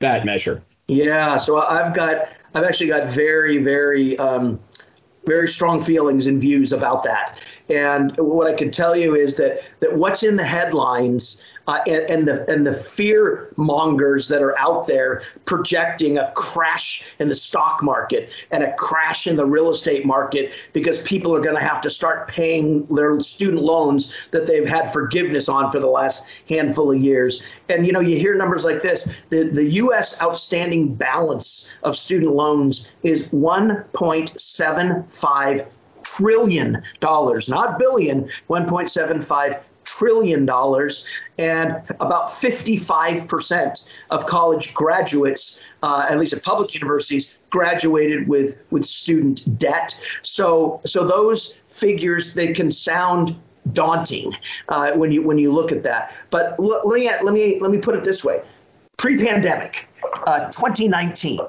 that 0.00 0.26
measure? 0.26 0.62
Yeah, 0.88 1.38
so 1.38 1.56
I've 1.56 1.94
got, 1.94 2.28
I've 2.54 2.64
actually 2.64 2.88
got 2.88 3.08
very, 3.08 3.62
very, 3.62 4.18
um, 4.18 4.60
very 5.24 5.48
strong 5.48 5.82
feelings 5.82 6.26
and 6.26 6.38
views 6.38 6.70
about 6.72 7.02
that. 7.04 7.38
And 7.70 8.14
what 8.18 8.46
I 8.46 8.54
can 8.54 8.70
tell 8.70 8.94
you 8.94 9.14
is 9.14 9.36
that 9.36 9.60
that 9.80 9.96
what's 9.96 10.22
in 10.22 10.36
the 10.36 10.44
headlines 10.44 11.42
uh, 11.68 11.80
and, 11.86 12.10
and, 12.10 12.26
the 12.26 12.50
and 12.50 12.66
the 12.66 12.74
fear 12.74 13.52
mongers 13.56 14.26
that 14.28 14.42
are 14.42 14.58
out 14.58 14.86
there 14.86 15.20
projecting 15.44 16.16
a 16.16 16.32
crash 16.32 17.04
in 17.18 17.28
the 17.28 17.34
stock 17.34 17.82
market 17.82 18.32
and 18.50 18.62
a 18.62 18.72
crash 18.76 19.26
in 19.26 19.36
the 19.36 19.44
real 19.44 19.68
estate 19.70 20.06
market 20.06 20.54
because 20.72 21.02
people 21.02 21.34
are 21.34 21.42
going 21.42 21.54
to 21.54 21.60
have 21.60 21.82
to 21.82 21.90
start 21.90 22.26
paying 22.26 22.86
their 22.86 23.20
student 23.20 23.62
loans 23.62 24.10
that 24.30 24.46
they've 24.46 24.66
had 24.66 24.90
forgiveness 24.92 25.50
on 25.50 25.70
for 25.70 25.78
the 25.78 25.86
last 25.86 26.24
handful 26.48 26.90
of 26.90 26.98
years. 26.98 27.42
And 27.68 27.86
you 27.86 27.92
know, 27.92 28.00
you 28.00 28.18
hear 28.18 28.34
numbers 28.34 28.64
like 28.64 28.80
this: 28.80 29.12
the 29.28 29.42
the 29.44 29.64
U.S. 29.74 30.18
outstanding 30.22 30.94
balance 30.94 31.68
of 31.82 31.94
student 31.96 32.34
loans 32.34 32.88
is 33.02 33.24
1.75 33.28 35.66
trillion 36.02 36.82
dollars, 37.00 37.48
not 37.48 37.78
billion, 37.78 38.28
1.75 38.48 39.60
trillion 39.88 40.44
dollars, 40.44 41.04
and 41.38 41.82
about 42.00 42.28
55% 42.30 43.88
of 44.10 44.26
college 44.26 44.74
graduates, 44.74 45.60
uh, 45.82 46.06
at 46.08 46.18
least 46.18 46.32
at 46.32 46.42
public 46.42 46.74
universities, 46.74 47.34
graduated 47.50 48.28
with 48.28 48.56
with 48.70 48.84
student 48.84 49.58
debt. 49.58 49.98
So 50.22 50.80
so 50.84 51.04
those 51.04 51.58
figures 51.68 52.34
they 52.34 52.52
can 52.52 52.70
sound 52.70 53.34
daunting 53.72 54.34
uh, 54.68 54.92
when 54.92 55.10
you 55.12 55.22
when 55.22 55.38
you 55.38 55.52
look 55.52 55.72
at 55.72 55.82
that. 55.84 56.14
But 56.30 56.56
l- 56.58 56.82
let 56.84 57.00
me 57.00 57.10
let 57.22 57.32
me 57.34 57.58
let 57.60 57.70
me 57.70 57.78
put 57.78 57.94
it 57.94 58.04
this 58.04 58.24
way: 58.24 58.42
pre-pandemic, 58.96 59.88
uh, 60.26 60.50
2019 60.50 61.40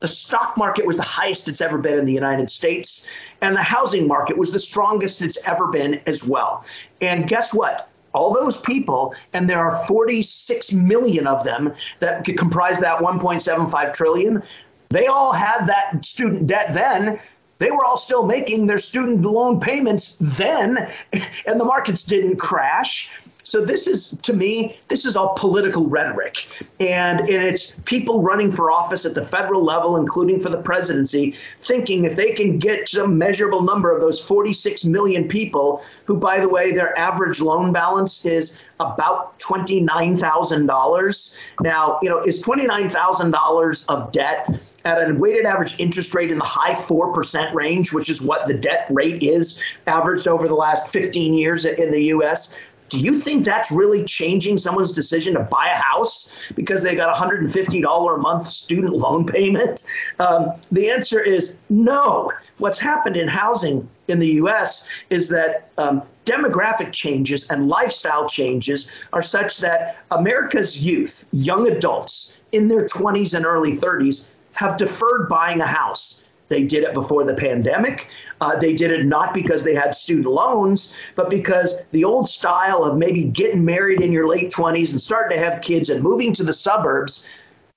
the 0.00 0.08
stock 0.08 0.56
market 0.56 0.86
was 0.86 0.96
the 0.96 1.02
highest 1.02 1.46
it's 1.46 1.60
ever 1.60 1.78
been 1.78 1.98
in 1.98 2.06
the 2.06 2.12
United 2.12 2.50
States, 2.50 3.06
and 3.42 3.54
the 3.54 3.62
housing 3.62 4.08
market 4.08 4.36
was 4.36 4.50
the 4.50 4.58
strongest 4.58 5.22
it's 5.22 5.38
ever 5.46 5.68
been 5.68 6.00
as 6.06 6.26
well. 6.26 6.64
And 7.00 7.28
guess 7.28 7.54
what? 7.54 7.88
All 8.12 8.32
those 8.32 8.56
people, 8.58 9.14
and 9.34 9.48
there 9.48 9.64
are 9.64 9.84
46 9.84 10.72
million 10.72 11.26
of 11.26 11.44
them 11.44 11.74
that 12.00 12.24
comprise 12.24 12.80
that 12.80 12.98
1.75 12.98 13.94
trillion, 13.94 14.42
they 14.88 15.06
all 15.06 15.32
had 15.32 15.66
that 15.66 16.04
student 16.04 16.46
debt 16.48 16.74
then. 16.74 17.20
They 17.58 17.70
were 17.70 17.84
all 17.84 17.98
still 17.98 18.26
making 18.26 18.66
their 18.66 18.78
student 18.78 19.20
loan 19.20 19.60
payments 19.60 20.16
then, 20.18 20.90
and 21.46 21.60
the 21.60 21.64
markets 21.64 22.04
didn't 22.04 22.36
crash. 22.36 23.10
So 23.50 23.60
this 23.60 23.88
is, 23.88 24.16
to 24.22 24.32
me, 24.32 24.78
this 24.86 25.04
is 25.04 25.16
all 25.16 25.34
political 25.34 25.84
rhetoric, 25.84 26.46
and, 26.78 27.18
and 27.18 27.44
it's 27.44 27.74
people 27.84 28.22
running 28.22 28.52
for 28.52 28.70
office 28.70 29.04
at 29.04 29.16
the 29.16 29.26
federal 29.26 29.64
level, 29.64 29.96
including 29.96 30.38
for 30.38 30.50
the 30.50 30.62
presidency, 30.62 31.34
thinking 31.60 32.04
if 32.04 32.14
they 32.14 32.30
can 32.30 32.60
get 32.60 32.88
some 32.88 33.18
measurable 33.18 33.62
number 33.62 33.90
of 33.90 34.00
those 34.00 34.20
46 34.20 34.84
million 34.84 35.26
people, 35.26 35.82
who, 36.04 36.16
by 36.16 36.38
the 36.38 36.48
way, 36.48 36.70
their 36.70 36.96
average 36.96 37.40
loan 37.40 37.72
balance 37.72 38.24
is 38.24 38.56
about 38.78 39.36
$29,000. 39.40 41.36
Now, 41.60 41.98
you 42.02 42.08
know, 42.08 42.20
is 42.20 42.40
$29,000 42.40 43.84
of 43.88 44.12
debt 44.12 44.60
at 44.84 45.10
a 45.10 45.14
weighted 45.14 45.44
average 45.44 45.78
interest 45.78 46.14
rate 46.14 46.30
in 46.30 46.38
the 46.38 46.44
high 46.44 46.74
4% 46.74 47.54
range, 47.54 47.92
which 47.92 48.08
is 48.08 48.22
what 48.22 48.46
the 48.46 48.54
debt 48.54 48.86
rate 48.90 49.22
is 49.22 49.62
averaged 49.86 50.26
over 50.26 50.48
the 50.48 50.54
last 50.54 50.88
15 50.88 51.34
years 51.34 51.64
in 51.64 51.90
the 51.90 52.04
US. 52.04 52.54
Do 52.90 52.98
you 52.98 53.14
think 53.14 53.44
that's 53.44 53.70
really 53.70 54.04
changing 54.04 54.58
someone's 54.58 54.90
decision 54.92 55.34
to 55.34 55.40
buy 55.40 55.68
a 55.68 55.76
house 55.76 56.32
because 56.56 56.82
they 56.82 56.96
got 56.96 57.08
a 57.08 57.20
$150 57.20 58.14
a 58.14 58.18
month 58.18 58.46
student 58.46 58.92
loan 58.96 59.24
payment? 59.24 59.86
Um, 60.18 60.52
the 60.72 60.90
answer 60.90 61.20
is 61.20 61.56
no. 61.68 62.32
What's 62.58 62.78
happened 62.78 63.16
in 63.16 63.28
housing 63.28 63.88
in 64.08 64.18
the 64.18 64.26
US 64.42 64.88
is 65.08 65.28
that 65.28 65.70
um, 65.78 66.02
demographic 66.26 66.92
changes 66.92 67.48
and 67.48 67.68
lifestyle 67.68 68.28
changes 68.28 68.90
are 69.12 69.22
such 69.22 69.58
that 69.58 69.98
America's 70.10 70.76
youth, 70.76 71.26
young 71.30 71.68
adults 71.68 72.36
in 72.50 72.66
their 72.66 72.86
20s 72.86 73.34
and 73.34 73.46
early 73.46 73.72
30s, 73.76 74.26
have 74.54 74.76
deferred 74.76 75.28
buying 75.28 75.60
a 75.60 75.66
house 75.66 76.24
they 76.50 76.64
did 76.64 76.82
it 76.82 76.92
before 76.92 77.24
the 77.24 77.32
pandemic. 77.32 78.08
Uh, 78.40 78.56
they 78.56 78.74
did 78.74 78.90
it 78.90 79.06
not 79.06 79.32
because 79.32 79.64
they 79.64 79.74
had 79.74 79.94
student 79.94 80.26
loans, 80.26 80.92
but 81.14 81.30
because 81.30 81.80
the 81.92 82.04
old 82.04 82.28
style 82.28 82.84
of 82.84 82.98
maybe 82.98 83.24
getting 83.24 83.64
married 83.64 84.02
in 84.02 84.12
your 84.12 84.28
late 84.28 84.50
20s 84.50 84.90
and 84.90 85.00
starting 85.00 85.38
to 85.38 85.42
have 85.42 85.62
kids 85.62 85.88
and 85.88 86.02
moving 86.02 86.34
to 86.34 86.42
the 86.42 86.52
suburbs 86.52 87.24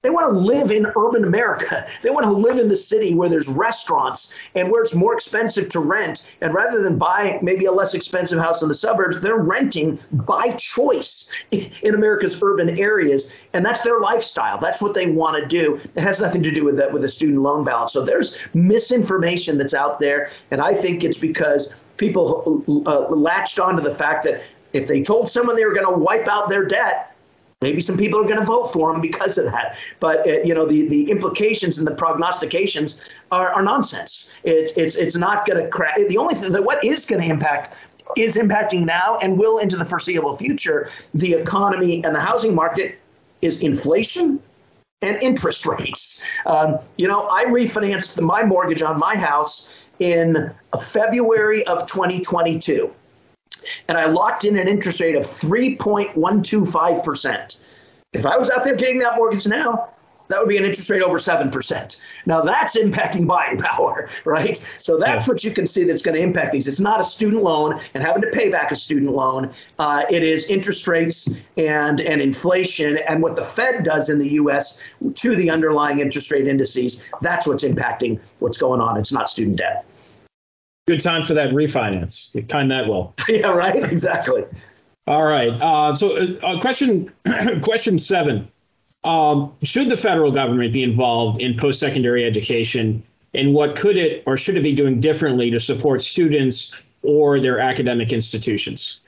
they 0.04 0.10
want 0.10 0.34
to 0.34 0.38
live 0.38 0.70
in 0.70 0.86
urban 0.98 1.24
America. 1.24 1.88
They 2.02 2.10
want 2.10 2.26
to 2.26 2.32
live 2.32 2.60
in 2.60 2.68
the 2.68 2.76
city 2.76 3.16
where 3.16 3.30
there's 3.30 3.48
restaurants 3.48 4.34
and 4.54 4.70
where 4.70 4.84
it's 4.84 4.94
more 4.94 5.14
expensive 5.14 5.70
to 5.70 5.80
rent. 5.80 6.30
And 6.42 6.54
rather 6.54 6.84
than 6.84 6.98
buy 6.98 7.40
maybe 7.42 7.66
a 7.66 7.72
less 7.72 7.94
expensive 7.94 8.38
house 8.38 8.62
in 8.62 8.68
the 8.68 8.74
suburbs, 8.74 9.22
they're 9.22 9.38
renting 9.38 9.98
by 10.12 10.50
choice 10.58 11.32
in 11.52 11.96
America's 11.96 12.38
urban 12.44 12.78
areas. 12.78 13.32
And 13.54 13.66
that's 13.66 13.82
their 13.82 14.02
lifestyle. 14.02 14.58
That's 14.58 14.82
what 14.82 14.94
they 14.94 15.08
want 15.08 15.42
to 15.42 15.48
do. 15.48 15.80
It 15.96 16.02
has 16.02 16.20
nothing 16.20 16.44
to 16.44 16.52
do 16.52 16.66
with 16.66 16.76
that 16.76 16.92
with 16.92 17.06
a 17.06 17.10
student 17.10 17.40
loan 17.40 17.64
balance. 17.64 17.94
So 17.94 18.04
there's 18.04 18.36
misinformation 18.54 19.58
that's 19.58 19.74
out 19.74 20.02
there. 20.02 20.32
And 20.52 20.60
I 20.60 20.74
think 20.74 21.06
it's 21.06 21.18
because 21.18 21.74
people 21.96 22.62
uh, 22.88 23.08
latched 23.08 23.58
onto 23.58 23.82
the 23.82 23.96
fact 23.96 24.26
that 24.26 24.44
if 24.74 24.86
they 24.86 25.02
told 25.02 25.30
someone 25.30 25.56
they 25.56 25.64
were 25.64 25.74
going 25.74 25.88
to 25.88 25.98
wipe 25.98 26.28
out 26.28 26.50
their 26.50 26.66
debt, 26.66 27.13
Maybe 27.64 27.80
some 27.80 27.98
people 27.98 28.20
are 28.20 28.26
going 28.26 28.40
to 28.40 28.46
vote 28.46 28.74
for 28.74 28.94
him 28.94 29.00
because 29.00 29.38
of 29.38 29.46
that. 29.46 29.78
But 30.02 30.28
uh, 30.28 30.42
you 30.44 30.54
know, 30.54 30.66
the, 30.66 30.88
the 30.90 31.10
implications 31.10 31.78
and 31.78 31.88
the 31.88 31.96
prognostications 31.96 33.00
are, 33.32 33.52
are 33.54 33.64
nonsense. 33.64 34.34
It, 34.44 34.74
it's 34.76 34.96
it's 34.96 35.16
not 35.16 35.48
going 35.48 35.64
to 35.64 35.70
crack. 35.70 35.96
The 35.96 36.18
only 36.18 36.36
thing 36.36 36.52
that 36.52 36.64
what 36.64 36.84
is 36.84 37.06
going 37.06 37.22
to 37.22 37.28
impact 37.28 37.76
is 38.18 38.36
impacting 38.36 38.84
now 38.84 39.18
and 39.20 39.40
will 39.40 39.60
into 39.60 39.78
the 39.78 39.86
foreseeable 39.86 40.36
future 40.36 40.90
the 41.14 41.34
economy 41.34 42.04
and 42.04 42.14
the 42.14 42.20
housing 42.20 42.54
market 42.54 43.00
is 43.42 43.62
inflation 43.62 44.42
and 45.02 45.22
interest 45.24 45.66
rates. 45.66 46.24
Um, 46.46 46.80
you 46.98 47.08
know, 47.08 47.28
I 47.30 47.46
refinanced 47.46 48.22
my 48.22 48.44
mortgage 48.44 48.82
on 48.82 49.00
my 49.00 49.16
house 49.16 49.70
in 50.00 50.52
February 50.82 51.66
of 51.68 51.88
2022 51.88 52.94
and 53.88 53.98
I 53.98 54.06
locked 54.06 54.46
in 54.46 54.58
an 54.58 54.68
interest 54.68 55.00
rate 55.00 55.16
of 55.16 55.24
3.125%. 55.24 57.60
If 58.14 58.26
I 58.26 58.38
was 58.38 58.50
out 58.50 58.64
there 58.64 58.76
getting 58.76 58.98
that 59.00 59.16
mortgage 59.16 59.48
now, 59.48 59.90
that 60.30 60.40
would 60.40 60.50
be 60.50 60.58
an 60.58 60.66
interest 60.66 60.90
rate 60.90 61.02
over 61.02 61.18
7%. 61.18 62.02
Now 62.26 62.42
that's 62.42 62.78
impacting 62.78 63.28
buying 63.28 63.58
power, 63.60 64.10
right? 64.26 64.66
So 64.80 64.98
that's 64.98 65.28
yeah. 65.28 65.34
what 65.34 65.44
you 65.44 65.52
can 65.52 65.68
see 65.68 65.84
that's 65.84 66.02
going 66.02 66.16
to 66.16 66.22
impact 66.22 66.54
these. 66.54 66.68
It's 66.68 66.80
not 66.80 67.00
a 67.00 67.04
student 67.04 67.44
loan 67.44 67.80
and 67.94 68.04
having 68.04 68.22
to 68.22 68.30
pay 68.30 68.50
back 68.50 68.72
a 68.72 68.76
student 68.76 69.12
loan. 69.12 69.52
Uh, 69.80 70.04
it 70.10 70.24
is 70.24 70.50
interest 70.50 70.88
rates 70.88 71.30
and, 71.58 72.02
and 72.02 72.22
inflation 72.22 72.98
and 73.08 73.22
what 73.22 73.36
the 73.36 73.44
Fed 73.44 73.84
does 73.84 74.10
in 74.10 74.20
the 74.20 74.30
US 74.30 74.80
to 75.16 75.36
the 75.36 75.50
underlying 75.50 76.00
interest 76.00 76.32
rate 76.32 76.48
indices. 76.48 77.04
That's 77.22 77.46
what's 77.46 77.64
impacting 77.64 78.20
what's 78.40 78.58
going 78.58 78.82
on. 78.82 78.98
It's 78.98 79.12
not 79.12 79.30
student 79.30 79.58
debt. 79.58 79.86
Good 80.86 81.00
time 81.00 81.24
for 81.24 81.34
that 81.34 81.52
refinance. 81.52 82.36
You 82.36 82.42
time 82.42 82.68
that 82.68 82.90
well. 82.90 83.14
yeah, 83.30 83.48
right. 83.48 83.84
Exactly. 83.90 84.44
All 85.08 85.24
right. 85.24 85.50
Uh, 85.62 85.96
so, 85.96 86.18
uh, 86.18 86.46
uh 86.46 86.60
question 86.60 87.10
question 87.62 87.98
seven: 87.98 88.50
um, 89.06 89.54
Should 89.64 89.90
the 89.90 89.96
federal 89.96 90.32
government 90.32 90.74
be 90.74 90.84
involved 90.84 91.42
in 91.42 91.58
post-secondary 91.58 92.26
education, 92.26 93.02
and 93.34 93.54
what 93.54 93.78
could 93.78 93.96
it 93.96 94.24
or 94.26 94.36
should 94.36 94.58
it 94.58 94.64
be 94.64 94.74
doing 94.74 95.00
differently 95.00 95.50
to 95.52 95.60
support 95.60 96.02
students 96.02 96.76
or 97.02 97.40
their 97.40 97.60
academic 97.60 98.12
institutions? 98.12 99.00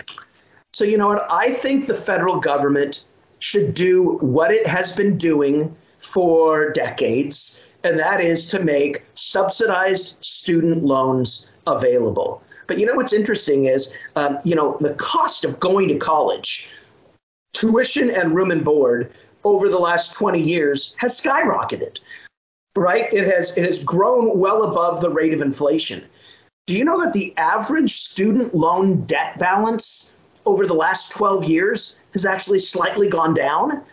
So, 0.71 0.85
you 0.85 0.97
know 0.97 1.07
what? 1.07 1.29
I 1.29 1.51
think 1.51 1.87
the 1.87 1.95
federal 1.95 2.39
government 2.39 3.03
should 3.39 3.73
do 3.73 4.17
what 4.21 4.51
it 4.51 4.65
has 4.65 4.93
been 4.93 5.17
doing 5.17 5.75
for 5.99 6.71
decades, 6.71 7.61
and 7.83 7.99
that 7.99 8.21
is 8.21 8.45
to 8.47 8.59
make 8.59 9.03
subsidized 9.15 10.15
student 10.23 10.85
loans 10.85 11.47
available. 11.67 12.41
But 12.67 12.79
you 12.79 12.85
know 12.85 12.95
what's 12.95 13.13
interesting 13.13 13.65
is, 13.65 13.93
um, 14.15 14.37
you 14.43 14.55
know, 14.55 14.77
the 14.79 14.95
cost 14.95 15.45
of 15.45 15.59
going 15.59 15.87
to 15.89 15.97
college, 15.97 16.69
tuition 17.53 18.09
and 18.09 18.35
room 18.35 18.51
and 18.51 18.63
board 18.63 19.13
over 19.43 19.69
the 19.69 19.77
last 19.77 20.13
20 20.15 20.41
years 20.41 20.95
has 20.97 21.19
skyrocketed, 21.19 21.99
right? 22.75 23.11
It 23.13 23.27
has 23.27 23.55
it 23.57 23.65
has 23.65 23.83
grown 23.83 24.37
well 24.37 24.63
above 24.63 25.01
the 25.01 25.09
rate 25.09 25.33
of 25.33 25.41
inflation. 25.41 26.03
Do 26.65 26.75
you 26.75 26.83
know 26.83 26.99
that 27.03 27.13
the 27.13 27.35
average 27.37 27.93
student 27.93 28.55
loan 28.55 29.01
debt 29.05 29.37
balance 29.37 30.15
over 30.47 30.65
the 30.65 30.73
last 30.73 31.11
12 31.11 31.45
years 31.45 31.99
has 32.13 32.25
actually 32.25 32.59
slightly 32.59 33.07
gone 33.07 33.35
down? 33.35 33.83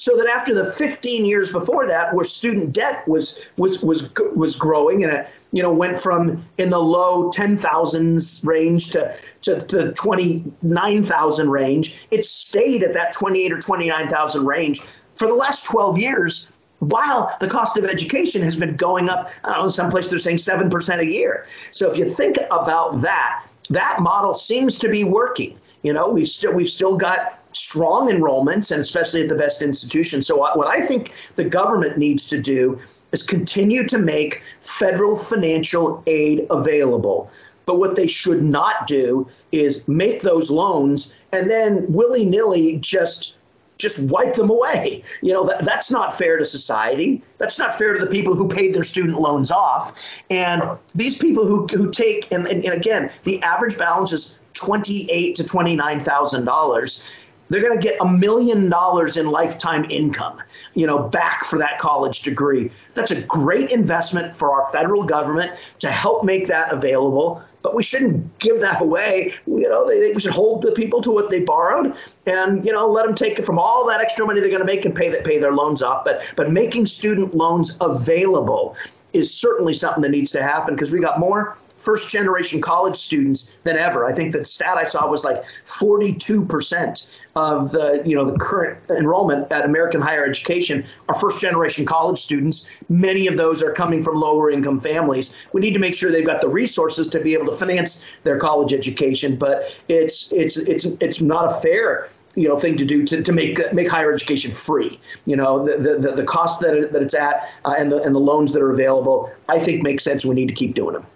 So 0.00 0.16
that 0.16 0.26
after 0.26 0.54
the 0.54 0.72
15 0.72 1.26
years 1.26 1.52
before 1.52 1.86
that 1.86 2.14
where 2.14 2.24
student 2.24 2.72
debt 2.72 3.06
was 3.06 3.38
was 3.58 3.82
was 3.82 4.10
was 4.34 4.56
growing 4.56 5.04
and 5.04 5.12
it 5.12 5.28
you 5.52 5.62
know 5.62 5.70
went 5.70 6.00
from 6.00 6.42
in 6.56 6.70
the 6.70 6.78
low 6.78 7.30
10,000s 7.32 8.44
range 8.46 8.88
to 8.92 9.14
to 9.42 9.56
the 9.56 9.92
29,000 9.92 11.50
range 11.50 12.00
it 12.10 12.24
stayed 12.24 12.82
at 12.82 12.94
that 12.94 13.12
28 13.12 13.52
or 13.52 13.60
29,000 13.60 14.46
range 14.46 14.80
for 15.16 15.28
the 15.28 15.34
last 15.34 15.66
12 15.66 15.98
years 15.98 16.48
while 16.78 17.36
the 17.40 17.46
cost 17.46 17.76
of 17.76 17.84
education 17.84 18.40
has 18.40 18.56
been 18.56 18.74
going 18.76 19.10
up 19.10 19.28
I 19.44 19.52
don't 19.52 19.64
know 19.64 19.68
someplace 19.68 20.08
they're 20.08 20.18
saying 20.18 20.38
7% 20.38 20.98
a 20.98 21.04
year 21.04 21.46
so 21.72 21.90
if 21.90 21.98
you 21.98 22.08
think 22.08 22.38
about 22.50 23.02
that 23.02 23.44
that 23.70 24.00
model 24.00 24.34
seems 24.34 24.78
to 24.80 24.88
be 24.88 25.04
working. 25.04 25.56
You 25.82 25.94
know, 25.94 26.08
we've 26.10 26.28
still 26.28 26.52
we've 26.52 26.68
still 26.68 26.96
got 26.96 27.39
strong 27.52 28.08
enrollments, 28.08 28.70
and 28.70 28.80
especially 28.80 29.22
at 29.22 29.28
the 29.28 29.34
best 29.34 29.62
institutions. 29.62 30.26
So 30.26 30.36
what 30.36 30.68
I 30.68 30.86
think 30.86 31.12
the 31.36 31.44
government 31.44 31.98
needs 31.98 32.26
to 32.28 32.38
do 32.38 32.80
is 33.12 33.22
continue 33.22 33.86
to 33.88 33.98
make 33.98 34.42
federal 34.60 35.16
financial 35.16 36.02
aid 36.06 36.46
available. 36.50 37.30
But 37.66 37.78
what 37.78 37.96
they 37.96 38.06
should 38.06 38.42
not 38.42 38.86
do 38.86 39.28
is 39.52 39.86
make 39.86 40.22
those 40.22 40.50
loans 40.50 41.14
and 41.32 41.48
then 41.50 41.86
willy 41.88 42.24
nilly 42.24 42.76
just 42.76 43.34
just 43.78 43.98
wipe 43.98 44.34
them 44.34 44.50
away. 44.50 45.02
You 45.22 45.32
know, 45.32 45.46
that, 45.46 45.64
that's 45.64 45.90
not 45.90 46.16
fair 46.16 46.36
to 46.36 46.44
society. 46.44 47.22
That's 47.38 47.58
not 47.58 47.78
fair 47.78 47.94
to 47.94 47.98
the 47.98 48.06
people 48.06 48.34
who 48.34 48.46
paid 48.46 48.74
their 48.74 48.82
student 48.82 49.18
loans 49.18 49.50
off. 49.50 49.94
And 50.28 50.62
these 50.94 51.16
people 51.16 51.46
who, 51.46 51.66
who 51.68 51.90
take, 51.90 52.30
and, 52.30 52.46
and, 52.46 52.62
and 52.62 52.74
again, 52.74 53.10
the 53.24 53.42
average 53.42 53.78
balance 53.78 54.12
is 54.12 54.36
twenty-eight 54.52 55.34
to 55.36 55.44
twenty-nine 55.44 56.00
thousand 56.00 56.44
dollars 56.44 57.02
they're 57.50 57.60
going 57.60 57.78
to 57.78 57.82
get 57.82 58.00
a 58.00 58.08
million 58.08 58.70
dollars 58.70 59.16
in 59.16 59.26
lifetime 59.26 59.84
income, 59.90 60.40
you 60.74 60.86
know, 60.86 61.08
back 61.08 61.44
for 61.44 61.58
that 61.58 61.78
college 61.78 62.22
degree. 62.22 62.70
That's 62.94 63.10
a 63.10 63.20
great 63.22 63.70
investment 63.70 64.34
for 64.34 64.52
our 64.52 64.70
federal 64.72 65.02
government 65.02 65.52
to 65.80 65.90
help 65.90 66.24
make 66.24 66.46
that 66.46 66.72
available. 66.72 67.42
But 67.62 67.74
we 67.74 67.82
shouldn't 67.82 68.38
give 68.38 68.60
that 68.60 68.80
away. 68.80 69.34
You 69.46 69.68
know, 69.68 69.86
they, 69.86 70.12
we 70.12 70.20
should 70.20 70.32
hold 70.32 70.62
the 70.62 70.72
people 70.72 71.02
to 71.02 71.10
what 71.10 71.28
they 71.28 71.40
borrowed, 71.40 71.94
and 72.24 72.64
you 72.64 72.72
know, 72.72 72.86
let 72.86 73.04
them 73.04 73.14
take 73.14 73.38
it 73.38 73.44
from 73.44 73.58
all 73.58 73.86
that 73.88 74.00
extra 74.00 74.24
money 74.24 74.40
they're 74.40 74.48
going 74.48 74.60
to 74.60 74.66
make 74.66 74.86
and 74.86 74.94
pay 74.94 75.10
that 75.10 75.24
pay 75.24 75.36
their 75.36 75.52
loans 75.52 75.82
off. 75.82 76.02
But 76.02 76.22
but 76.36 76.50
making 76.50 76.86
student 76.86 77.34
loans 77.34 77.76
available 77.82 78.76
is 79.12 79.34
certainly 79.34 79.74
something 79.74 80.00
that 80.02 80.08
needs 80.08 80.30
to 80.30 80.42
happen 80.42 80.74
because 80.74 80.90
we 80.90 81.00
got 81.00 81.18
more 81.18 81.58
first 81.80 82.10
generation 82.10 82.60
college 82.60 82.96
students 82.96 83.50
than 83.64 83.76
ever. 83.76 84.06
I 84.06 84.12
think 84.12 84.32
the 84.32 84.44
stat 84.44 84.76
I 84.76 84.84
saw 84.84 85.08
was 85.08 85.24
like 85.24 85.42
42% 85.66 87.08
of 87.36 87.72
the, 87.72 88.02
you 88.04 88.14
know, 88.14 88.24
the 88.24 88.38
current 88.38 88.78
enrollment 88.90 89.50
at 89.50 89.64
American 89.64 90.00
higher 90.00 90.24
education 90.24 90.84
are 91.08 91.14
first 91.14 91.40
generation 91.40 91.86
college 91.86 92.18
students. 92.18 92.66
Many 92.88 93.26
of 93.26 93.36
those 93.36 93.62
are 93.62 93.72
coming 93.72 94.02
from 94.02 94.16
lower 94.20 94.50
income 94.50 94.78
families. 94.78 95.34
We 95.52 95.60
need 95.60 95.72
to 95.72 95.80
make 95.80 95.94
sure 95.94 96.12
they've 96.12 96.26
got 96.26 96.40
the 96.40 96.48
resources 96.48 97.08
to 97.08 97.20
be 97.20 97.34
able 97.34 97.46
to 97.46 97.56
finance 97.56 98.04
their 98.24 98.38
college 98.38 98.72
education, 98.72 99.36
but 99.36 99.64
it's 99.88 100.32
it's 100.32 100.56
it's 100.56 100.84
it's 100.84 101.20
not 101.20 101.50
a 101.50 101.60
fair 101.60 102.08
you 102.36 102.48
know 102.48 102.58
thing 102.58 102.76
to 102.76 102.84
do 102.84 103.04
to, 103.06 103.22
to 103.22 103.32
make 103.32 103.72
make 103.72 103.88
higher 103.88 104.12
education 104.12 104.52
free. 104.52 105.00
You 105.26 105.36
know 105.36 105.64
the 105.64 105.98
the, 105.98 106.12
the 106.12 106.24
cost 106.24 106.60
that, 106.60 106.74
it, 106.74 106.92
that 106.92 107.02
it's 107.02 107.14
at 107.14 107.48
uh, 107.64 107.74
and 107.78 107.90
the 107.90 108.02
and 108.02 108.14
the 108.14 108.20
loans 108.20 108.52
that 108.52 108.62
are 108.62 108.72
available. 108.72 109.32
I 109.48 109.58
think 109.58 109.82
makes 109.82 110.04
sense. 110.04 110.24
We 110.24 110.34
need 110.34 110.48
to 110.48 110.54
keep 110.54 110.74
doing 110.74 110.94
them. 110.94 111.06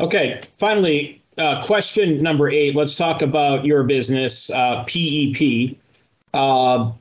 Okay, 0.00 0.40
finally, 0.56 1.22
uh, 1.36 1.62
question 1.62 2.22
number 2.22 2.48
eight. 2.48 2.74
Let's 2.74 2.96
talk 2.96 3.20
about 3.20 3.66
your 3.66 3.82
business, 3.82 4.50
uh, 4.50 4.84
PEP. 4.84 5.76
Uh, 6.32 6.92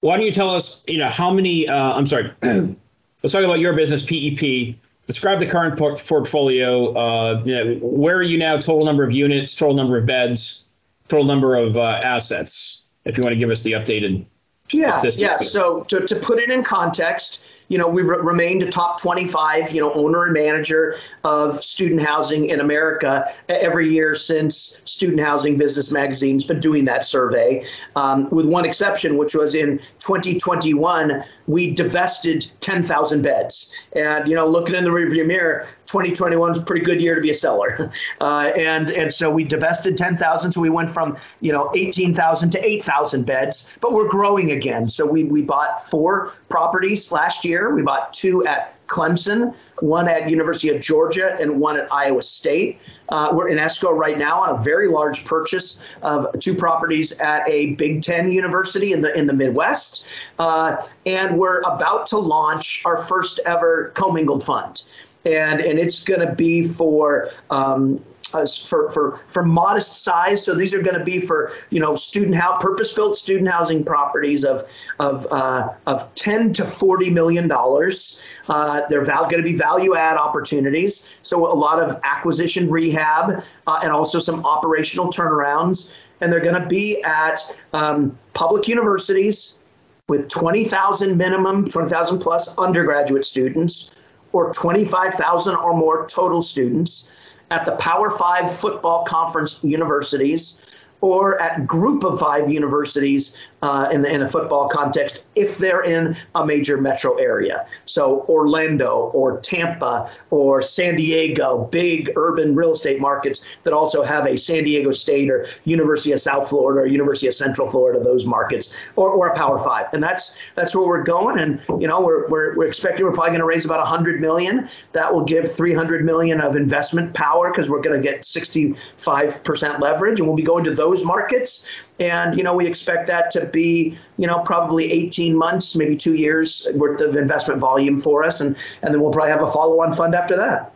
why 0.00 0.16
don't 0.16 0.26
you 0.26 0.32
tell 0.32 0.50
us, 0.50 0.82
you 0.86 0.98
know, 0.98 1.08
how 1.08 1.32
many? 1.32 1.66
Uh, 1.66 1.94
I'm 1.94 2.06
sorry. 2.06 2.30
let's 2.42 3.32
talk 3.32 3.44
about 3.44 3.60
your 3.60 3.72
business, 3.72 4.04
PEP. 4.04 4.76
Describe 5.06 5.40
the 5.40 5.46
current 5.46 5.78
port- 5.78 6.02
portfolio. 6.06 6.92
Uh, 6.94 7.42
you 7.46 7.54
know, 7.54 7.74
where 7.80 8.16
are 8.16 8.22
you 8.22 8.36
now? 8.36 8.56
Total 8.56 8.84
number 8.84 9.02
of 9.02 9.12
units, 9.12 9.56
total 9.56 9.74
number 9.74 9.96
of 9.96 10.04
beds, 10.04 10.64
total 11.08 11.24
number 11.24 11.56
of 11.56 11.78
uh, 11.78 12.00
assets. 12.02 12.82
If 13.06 13.16
you 13.16 13.22
want 13.22 13.32
to 13.32 13.38
give 13.38 13.50
us 13.50 13.62
the 13.62 13.72
updated. 13.72 14.26
Yeah, 14.70 15.02
yeah. 15.16 15.36
So 15.36 15.84
to, 15.84 16.06
to 16.06 16.16
put 16.16 16.38
it 16.38 16.50
in 16.50 16.62
context, 16.64 17.40
you 17.68 17.78
know, 17.78 17.88
we've 17.88 18.06
re- 18.06 18.18
remained 18.18 18.62
a 18.62 18.70
top 18.70 19.00
25, 19.00 19.72
you 19.72 19.80
know, 19.80 19.92
owner 19.94 20.24
and 20.24 20.32
manager 20.32 20.96
of 21.24 21.62
student 21.62 22.02
housing 22.02 22.46
in 22.50 22.60
America 22.60 23.26
every 23.48 23.92
year 23.92 24.14
since 24.14 24.78
Student 24.84 25.20
Housing 25.20 25.56
Business 25.56 25.90
Magazine's 25.90 26.44
been 26.44 26.60
doing 26.60 26.84
that 26.84 27.04
survey, 27.04 27.64
um, 27.96 28.28
with 28.30 28.46
one 28.46 28.64
exception, 28.64 29.16
which 29.16 29.34
was 29.34 29.54
in 29.54 29.78
2021 29.98 31.24
we 31.46 31.70
divested 31.70 32.50
10,000 32.60 33.22
beds. 33.22 33.74
And, 33.92 34.28
you 34.28 34.34
know, 34.34 34.46
looking 34.46 34.74
in 34.74 34.84
the 34.84 34.90
rearview 34.90 35.26
mirror, 35.26 35.66
2021 35.86 36.48
was 36.48 36.58
a 36.58 36.62
pretty 36.62 36.84
good 36.84 37.00
year 37.00 37.14
to 37.14 37.20
be 37.20 37.30
a 37.30 37.34
seller. 37.34 37.92
Uh, 38.20 38.52
and, 38.56 38.90
and 38.90 39.12
so 39.12 39.30
we 39.30 39.44
divested 39.44 39.96
10,000. 39.96 40.52
So 40.52 40.60
we 40.60 40.70
went 40.70 40.90
from, 40.90 41.16
you 41.40 41.52
know, 41.52 41.70
18,000 41.74 42.50
to 42.50 42.66
8,000 42.66 43.26
beds, 43.26 43.70
but 43.80 43.92
we're 43.92 44.08
growing 44.08 44.52
again. 44.52 44.88
So 44.88 45.04
we, 45.04 45.24
we 45.24 45.42
bought 45.42 45.88
four 45.90 46.32
properties 46.48 47.10
last 47.12 47.44
year. 47.44 47.74
We 47.74 47.82
bought 47.82 48.12
two 48.12 48.46
at 48.46 48.73
Clemson, 48.86 49.54
one 49.80 50.08
at 50.08 50.28
University 50.28 50.68
of 50.68 50.80
Georgia, 50.80 51.36
and 51.40 51.60
one 51.60 51.78
at 51.78 51.90
Iowa 51.92 52.22
State. 52.22 52.78
Uh, 53.08 53.30
we're 53.32 53.48
in 53.48 53.58
escrow 53.58 53.92
right 53.92 54.18
now 54.18 54.40
on 54.40 54.60
a 54.60 54.62
very 54.62 54.88
large 54.88 55.24
purchase 55.24 55.80
of 56.02 56.26
two 56.40 56.54
properties 56.54 57.12
at 57.20 57.48
a 57.48 57.74
Big 57.74 58.02
Ten 58.02 58.30
university 58.30 58.92
in 58.92 59.00
the 59.00 59.16
in 59.16 59.26
the 59.26 59.32
Midwest, 59.32 60.06
uh, 60.38 60.86
and 61.06 61.38
we're 61.38 61.60
about 61.60 62.06
to 62.06 62.18
launch 62.18 62.82
our 62.84 62.98
first 62.98 63.40
ever 63.46 63.90
commingled 63.94 64.44
fund, 64.44 64.84
and 65.24 65.60
and 65.60 65.78
it's 65.78 66.02
going 66.02 66.20
to 66.20 66.32
be 66.34 66.62
for 66.62 67.30
um, 67.50 68.02
uh, 68.34 68.46
for, 68.46 68.90
for, 68.90 69.20
for 69.26 69.44
modest 69.44 70.02
size. 70.02 70.44
So 70.44 70.54
these 70.54 70.74
are 70.74 70.82
going 70.82 70.98
to 70.98 71.04
be 71.04 71.20
for, 71.20 71.52
you 71.70 71.80
know, 71.80 71.94
student 71.94 72.34
house, 72.34 72.62
purpose-built 72.62 73.16
student 73.16 73.48
housing 73.48 73.84
properties 73.84 74.44
of, 74.44 74.62
of, 74.98 75.26
uh, 75.30 75.72
of 75.86 76.12
10 76.16 76.52
to 76.54 76.66
40 76.66 77.10
million 77.10 77.48
dollars. 77.48 78.20
Uh, 78.48 78.82
they're 78.88 79.04
val- 79.04 79.24
going 79.30 79.42
to 79.42 79.48
be 79.48 79.54
value 79.54 79.94
add 79.94 80.16
opportunities. 80.16 81.08
So 81.22 81.50
a 81.50 81.54
lot 81.54 81.80
of 81.80 82.00
acquisition 82.02 82.68
rehab 82.68 83.42
uh, 83.66 83.80
and 83.82 83.92
also 83.92 84.18
some 84.18 84.44
operational 84.44 85.10
turnarounds. 85.10 85.90
And 86.20 86.32
they're 86.32 86.40
going 86.40 86.60
to 86.60 86.68
be 86.68 87.02
at 87.04 87.40
um, 87.72 88.18
public 88.32 88.66
universities 88.66 89.60
with 90.08 90.28
20,000 90.28 91.16
minimum, 91.16 91.66
20,000 91.68 92.18
plus 92.18 92.56
undergraduate 92.58 93.24
students 93.24 93.90
or 94.32 94.52
25,000 94.52 95.54
or 95.54 95.74
more 95.74 96.06
total 96.08 96.42
students 96.42 97.10
at 97.50 97.66
the 97.66 97.72
Power 97.72 98.10
Five 98.10 98.54
football 98.54 99.04
conference 99.04 99.62
universities 99.62 100.60
or 101.04 101.38
at 101.38 101.66
group 101.66 102.02
of 102.02 102.18
five 102.18 102.50
universities 102.50 103.36
uh, 103.60 103.90
in, 103.92 104.00
the, 104.00 104.08
in 104.10 104.22
a 104.22 104.28
football 104.28 104.70
context 104.70 105.24
if 105.34 105.58
they're 105.58 105.82
in 105.82 106.16
a 106.34 106.46
major 106.46 106.80
metro 106.80 107.14
area. 107.16 107.66
So 107.84 108.24
Orlando 108.26 109.10
or 109.12 109.38
Tampa 109.40 110.10
or 110.30 110.62
San 110.62 110.96
Diego, 110.96 111.64
big 111.70 112.10
urban 112.16 112.54
real 112.54 112.72
estate 112.72 113.02
markets 113.02 113.44
that 113.64 113.74
also 113.74 114.02
have 114.02 114.26
a 114.26 114.38
San 114.38 114.64
Diego 114.64 114.92
State 114.92 115.30
or 115.30 115.46
University 115.64 116.12
of 116.12 116.20
South 116.22 116.48
Florida 116.48 116.80
or 116.80 116.86
University 116.86 117.26
of 117.26 117.34
Central 117.34 117.68
Florida, 117.68 118.00
those 118.00 118.24
markets, 118.24 118.72
or, 118.96 119.10
or 119.10 119.28
a 119.28 119.36
Power 119.36 119.58
Five. 119.58 119.86
And 119.92 120.02
that's 120.02 120.34
that's 120.54 120.74
where 120.74 120.86
we're 120.86 121.02
going. 121.02 121.38
And 121.38 121.60
you 121.80 121.86
know 121.86 122.00
we're 122.00 122.28
we're, 122.28 122.56
we're 122.56 122.66
expecting 122.66 123.04
we're 123.04 123.12
probably 123.12 123.30
going 123.30 123.40
to 123.40 123.46
raise 123.46 123.66
about 123.66 123.80
100 123.80 124.22
million. 124.22 124.70
That 124.92 125.12
will 125.12 125.24
give 125.24 125.54
300 125.54 126.02
million 126.02 126.40
of 126.40 126.56
investment 126.56 127.12
power 127.12 127.50
because 127.50 127.68
we're 127.68 127.82
going 127.82 128.00
to 128.00 128.06
get 128.06 128.22
65% 128.22 129.80
leverage, 129.80 130.18
and 130.18 130.28
we'll 130.28 130.36
be 130.36 130.42
going 130.42 130.64
to 130.64 130.74
those 130.74 130.93
markets 131.02 131.66
and, 131.98 132.36
you 132.36 132.44
know, 132.44 132.54
we 132.54 132.66
expect 132.66 133.06
that 133.06 133.30
to 133.30 133.46
be, 133.46 133.98
you 134.18 134.26
know, 134.26 134.40
probably 134.40 134.92
18 134.92 135.34
months, 135.34 135.74
maybe 135.74 135.96
two 135.96 136.14
years 136.14 136.68
worth 136.74 137.00
of 137.00 137.16
investment 137.16 137.58
volume 137.60 138.00
for 138.00 138.22
us. 138.22 138.40
And, 138.40 138.54
and 138.82 138.92
then 138.92 139.00
we'll 139.00 139.12
probably 139.12 139.30
have 139.30 139.42
a 139.42 139.50
follow 139.50 139.80
on 139.80 139.92
fund 139.92 140.14
after 140.14 140.36
that. 140.36 140.72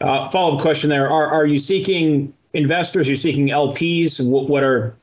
Uh, 0.00 0.30
follow 0.30 0.56
up 0.56 0.62
question 0.62 0.88
there. 0.88 1.10
Are, 1.10 1.26
are 1.26 1.46
you 1.46 1.58
seeking 1.58 2.32
investors? 2.54 3.08
Are 3.08 3.10
you 3.10 3.16
seeking 3.16 3.48
LPs? 3.48 4.26
What, 4.26 4.48
what 4.48 4.62
are 4.62 4.96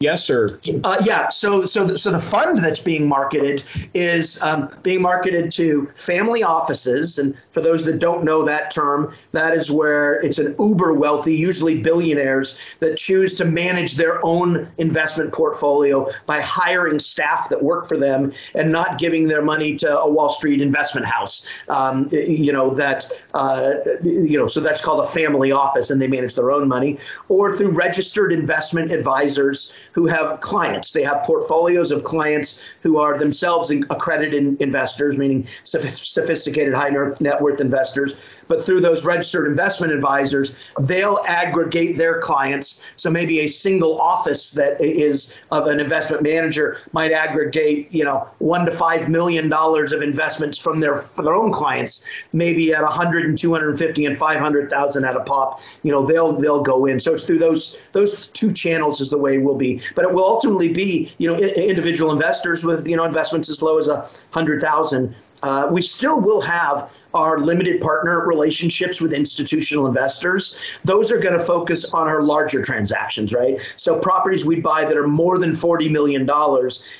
Yes, 0.00 0.22
sir. 0.22 0.60
Uh, 0.84 1.02
yeah. 1.06 1.30
So, 1.30 1.64
so, 1.64 1.86
the, 1.86 1.98
so 1.98 2.10
the 2.10 2.20
fund 2.20 2.58
that's 2.58 2.80
being 2.80 3.08
marketed 3.08 3.64
is 3.94 4.40
um, 4.42 4.68
being 4.82 5.00
marketed 5.00 5.50
to 5.52 5.90
family 5.94 6.42
offices, 6.42 7.18
and 7.18 7.34
for 7.48 7.62
those 7.62 7.82
that 7.86 7.98
don't 7.98 8.22
know 8.22 8.44
that 8.44 8.70
term, 8.70 9.14
that 9.32 9.54
is 9.54 9.70
where 9.70 10.20
it's 10.20 10.38
an 10.38 10.54
uber 10.58 10.92
wealthy, 10.92 11.34
usually 11.34 11.80
billionaires, 11.80 12.58
that 12.80 12.98
choose 12.98 13.34
to 13.36 13.46
manage 13.46 13.94
their 13.94 14.22
own 14.22 14.68
investment 14.76 15.32
portfolio 15.32 16.06
by 16.26 16.42
hiring 16.42 16.98
staff 16.98 17.48
that 17.48 17.62
work 17.62 17.88
for 17.88 17.96
them 17.96 18.34
and 18.54 18.70
not 18.70 18.98
giving 18.98 19.26
their 19.26 19.40
money 19.40 19.76
to 19.76 19.98
a 19.98 20.10
Wall 20.10 20.28
Street 20.28 20.60
investment 20.60 21.06
house. 21.06 21.46
Um, 21.70 22.10
you 22.12 22.52
know 22.52 22.68
that. 22.74 23.10
Uh, 23.32 23.76
you 24.02 24.38
know, 24.38 24.46
so 24.46 24.60
that's 24.60 24.82
called 24.82 25.04
a 25.04 25.08
family 25.08 25.52
office, 25.52 25.88
and 25.88 26.02
they 26.02 26.06
manage 26.06 26.34
their 26.34 26.50
own 26.50 26.68
money, 26.68 26.98
or 27.30 27.56
through 27.56 27.70
registered 27.70 28.32
investment 28.32 28.92
advisors 28.92 29.72
who 29.96 30.06
have 30.06 30.38
clients. 30.42 30.92
They 30.92 31.02
have 31.02 31.22
portfolios 31.22 31.90
of 31.90 32.04
clients 32.04 32.60
who 32.82 32.98
are 32.98 33.16
themselves 33.16 33.70
accredited 33.70 34.60
investors, 34.60 35.16
meaning 35.16 35.46
sophisticated 35.64 36.74
high 36.74 36.90
net 37.18 37.40
worth 37.40 37.62
investors. 37.62 38.14
But 38.46 38.62
through 38.62 38.82
those 38.82 39.06
registered 39.06 39.46
investment 39.48 39.94
advisors, 39.94 40.52
they'll 40.80 41.20
aggregate 41.26 41.96
their 41.96 42.20
clients. 42.20 42.82
So 42.96 43.08
maybe 43.08 43.40
a 43.40 43.46
single 43.46 43.98
office 43.98 44.52
that 44.52 44.78
is 44.82 45.34
of 45.50 45.66
an 45.66 45.80
investment 45.80 46.22
manager 46.22 46.78
might 46.92 47.12
aggregate, 47.12 47.88
you 47.90 48.04
know, 48.04 48.28
one 48.38 48.66
to 48.66 48.72
five 48.72 49.08
million 49.08 49.48
dollars 49.48 49.92
of 49.92 50.02
investments 50.02 50.58
from 50.58 50.78
their 50.78 51.02
their 51.16 51.34
own 51.34 51.52
clients, 51.52 52.04
maybe 52.34 52.74
at 52.74 52.82
100 52.82 53.24
and 53.24 53.38
250 53.38 54.04
and 54.04 54.18
500,000 54.18 55.04
at 55.06 55.16
a 55.16 55.20
pop. 55.20 55.62
You 55.82 55.92
know, 55.92 56.04
they'll 56.04 56.34
they'll 56.34 56.62
go 56.62 56.84
in. 56.84 57.00
So 57.00 57.14
it's 57.14 57.24
through 57.24 57.38
those 57.38 57.78
those 57.92 58.26
two 58.26 58.50
channels 58.50 59.00
is 59.00 59.08
the 59.08 59.16
way 59.16 59.38
we'll 59.38 59.56
be. 59.56 59.80
But 59.94 60.04
it 60.04 60.12
will 60.12 60.24
ultimately 60.24 60.68
be, 60.68 61.12
you 61.18 61.28
know, 61.28 61.36
individual 61.38 62.12
investors 62.12 62.64
with 62.64 62.86
you 62.86 62.96
know 62.96 63.04
investments 63.04 63.48
as 63.48 63.62
low 63.62 63.78
as 63.78 63.88
a 63.88 64.08
hundred 64.30 64.60
thousand. 64.60 65.14
Uh, 65.42 65.68
we 65.70 65.82
still 65.82 66.20
will 66.20 66.40
have 66.40 66.90
our 67.14 67.38
limited 67.40 67.80
partner 67.80 68.26
relationships 68.26 69.00
with 69.00 69.12
institutional 69.12 69.86
investors. 69.86 70.56
Those 70.84 71.10
are 71.10 71.18
going 71.18 71.38
to 71.38 71.44
focus 71.44 71.86
on 71.92 72.06
our 72.08 72.22
larger 72.22 72.62
transactions, 72.62 73.32
right? 73.32 73.58
So 73.76 73.98
properties 73.98 74.44
we 74.44 74.60
buy 74.60 74.84
that 74.84 74.96
are 74.96 75.08
more 75.08 75.38
than 75.38 75.52
$40 75.52 75.90
million. 75.90 76.28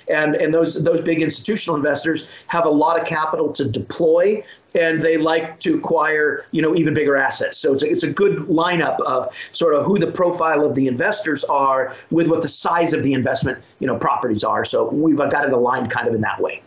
And, 0.09 0.37
and 0.37 0.55
those, 0.55 0.83
those 0.83 1.03
big 1.03 1.21
institutional 1.21 1.77
investors 1.77 2.27
have 2.47 2.65
a 2.65 2.71
lot 2.71 3.01
of 3.01 3.07
capital 3.07 3.53
to 3.53 3.65
deploy 3.67 4.43
and 4.77 5.01
they 5.01 5.17
like 5.17 5.59
to 5.61 5.77
acquire 5.77 6.45
you 6.51 6.63
know 6.63 6.75
even 6.75 6.95
bigger 6.95 7.17
assets. 7.17 7.59
So 7.59 7.73
it's 7.73 7.83
a, 7.83 7.91
it's 7.91 8.03
a 8.03 8.11
good 8.11 8.39
lineup 8.49 9.01
of 9.01 9.35
sort 9.53 9.75
of 9.75 9.85
who 9.85 9.99
the 9.99 10.11
profile 10.11 10.65
of 10.65 10.75
the 10.75 10.87
investors 10.87 11.45
are 11.45 11.95
with 12.11 12.29
what 12.29 12.43
the 12.43 12.49
size 12.49 12.93
of 12.93 13.03
the 13.03 13.13
investment 13.13 13.59
you 13.79 13.87
know 13.87 13.97
properties 13.97 14.45
are. 14.45 14.65
So 14.65 14.89
we've 14.89 15.17
got 15.17 15.45
it 15.45 15.53
aligned 15.53 15.91
kind 15.91 16.07
of 16.09 16.15
in 16.15 16.21
that 16.21 16.41
way. 16.41 16.63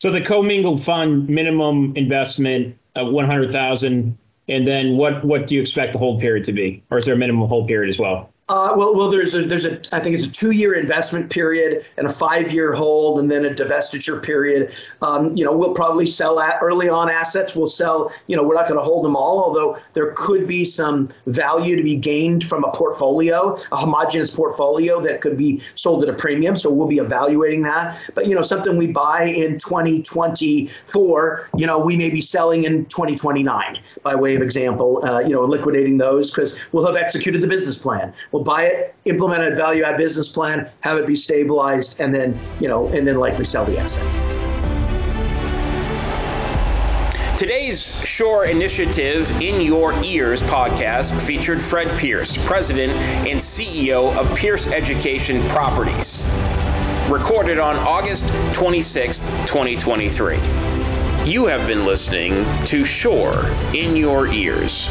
So 0.00 0.10
the 0.10 0.20
commingled 0.20 0.82
fund 0.82 1.28
minimum 1.28 1.92
investment 1.96 2.76
of 2.96 3.12
100,000 3.12 4.18
and 4.48 4.66
then 4.66 4.96
what 4.96 5.24
what 5.24 5.46
do 5.46 5.54
you 5.54 5.60
expect 5.60 5.92
the 5.92 5.98
hold 5.98 6.20
period 6.20 6.44
to 6.46 6.52
be? 6.52 6.82
Or 6.90 6.98
is 6.98 7.06
there 7.06 7.14
a 7.14 7.18
minimum 7.18 7.48
hold 7.48 7.68
period 7.68 7.88
as 7.88 7.98
well? 7.98 8.31
Uh, 8.48 8.74
well, 8.76 8.94
well, 8.96 9.08
there's 9.08 9.36
a, 9.36 9.42
there's 9.42 9.64
a 9.64 9.80
I 9.94 10.00
think 10.00 10.16
it's 10.16 10.26
a 10.26 10.30
two-year 10.30 10.74
investment 10.74 11.30
period 11.30 11.86
and 11.96 12.08
a 12.08 12.10
five-year 12.10 12.72
hold, 12.72 13.20
and 13.20 13.30
then 13.30 13.44
a 13.44 13.50
divestiture 13.50 14.20
period. 14.20 14.74
Um, 15.00 15.36
you 15.36 15.44
know, 15.44 15.56
we'll 15.56 15.74
probably 15.74 16.06
sell 16.06 16.40
at 16.40 16.58
early 16.60 16.88
on 16.88 17.08
assets. 17.08 17.54
We'll 17.54 17.68
sell. 17.68 18.12
You 18.26 18.36
know, 18.36 18.42
we're 18.42 18.56
not 18.56 18.66
going 18.66 18.80
to 18.80 18.84
hold 18.84 19.04
them 19.04 19.14
all, 19.14 19.38
although 19.44 19.78
there 19.92 20.10
could 20.16 20.48
be 20.48 20.64
some 20.64 21.08
value 21.26 21.76
to 21.76 21.84
be 21.84 21.94
gained 21.94 22.44
from 22.44 22.64
a 22.64 22.72
portfolio, 22.72 23.60
a 23.70 23.76
homogenous 23.76 24.30
portfolio 24.30 25.00
that 25.02 25.20
could 25.20 25.38
be 25.38 25.62
sold 25.76 26.02
at 26.02 26.08
a 26.08 26.12
premium. 26.12 26.56
So 26.56 26.68
we'll 26.68 26.88
be 26.88 26.98
evaluating 26.98 27.62
that. 27.62 27.96
But 28.12 28.26
you 28.26 28.34
know, 28.34 28.42
something 28.42 28.76
we 28.76 28.88
buy 28.88 29.22
in 29.22 29.52
2024, 29.60 31.48
you 31.56 31.66
know, 31.66 31.78
we 31.78 31.96
may 31.96 32.10
be 32.10 32.20
selling 32.20 32.64
in 32.64 32.86
2029 32.86 33.78
by 34.02 34.16
way 34.16 34.34
of 34.34 34.42
example. 34.42 35.04
Uh, 35.04 35.20
you 35.20 35.30
know, 35.30 35.44
liquidating 35.44 35.96
those 35.96 36.32
because 36.32 36.58
we'll 36.72 36.84
have 36.84 36.96
executed 36.96 37.40
the 37.40 37.46
business 37.46 37.78
plan 37.78 38.12
We'll 38.32 38.42
buy 38.42 38.64
it, 38.64 38.94
implement 39.04 39.52
a 39.52 39.54
value 39.54 39.84
add 39.84 39.98
business 39.98 40.28
plan, 40.28 40.70
have 40.80 40.96
it 40.96 41.06
be 41.06 41.16
stabilized, 41.16 42.00
and 42.00 42.14
then, 42.14 42.38
you 42.60 42.68
know, 42.68 42.88
and 42.88 43.06
then 43.06 43.16
likely 43.16 43.44
sell 43.44 43.64
the 43.66 43.78
asset. 43.78 44.02
Today's 47.38 48.02
SHURE 48.06 48.46
Initiative 48.46 49.30
In 49.40 49.60
Your 49.60 49.92
Ears 50.04 50.42
podcast 50.42 51.20
featured 51.22 51.62
Fred 51.62 51.88
Pierce, 51.98 52.36
President 52.46 52.92
and 52.92 53.38
CEO 53.38 54.16
of 54.16 54.34
Pierce 54.38 54.68
Education 54.68 55.42
Properties. 55.48 56.24
Recorded 57.10 57.58
on 57.58 57.76
August 57.76 58.26
26, 58.54 59.22
2023. 59.46 60.71
You 61.24 61.46
have 61.46 61.68
been 61.68 61.84
listening 61.84 62.44
to 62.64 62.84
SHURE 62.84 63.46
in 63.72 63.94
Your 63.94 64.26
Ears, 64.26 64.88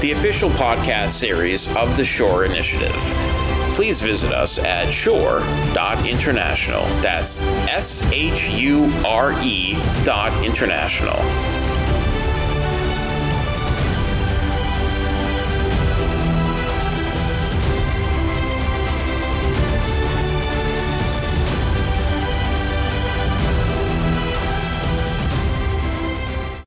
the 0.00 0.12
official 0.12 0.48
podcast 0.48 1.10
series 1.10 1.68
of 1.76 1.98
the 1.98 2.04
SHURE 2.04 2.46
Initiative. 2.46 2.96
Please 3.74 4.00
visit 4.00 4.32
us 4.32 4.58
at 4.58 4.90
shure.international. 4.90 6.86
That's 7.02 7.42
S 7.42 8.02
H 8.04 8.48
U 8.48 8.90
R 9.04 9.38
E 9.42 9.74
dot 10.04 10.42
international. 10.42 11.18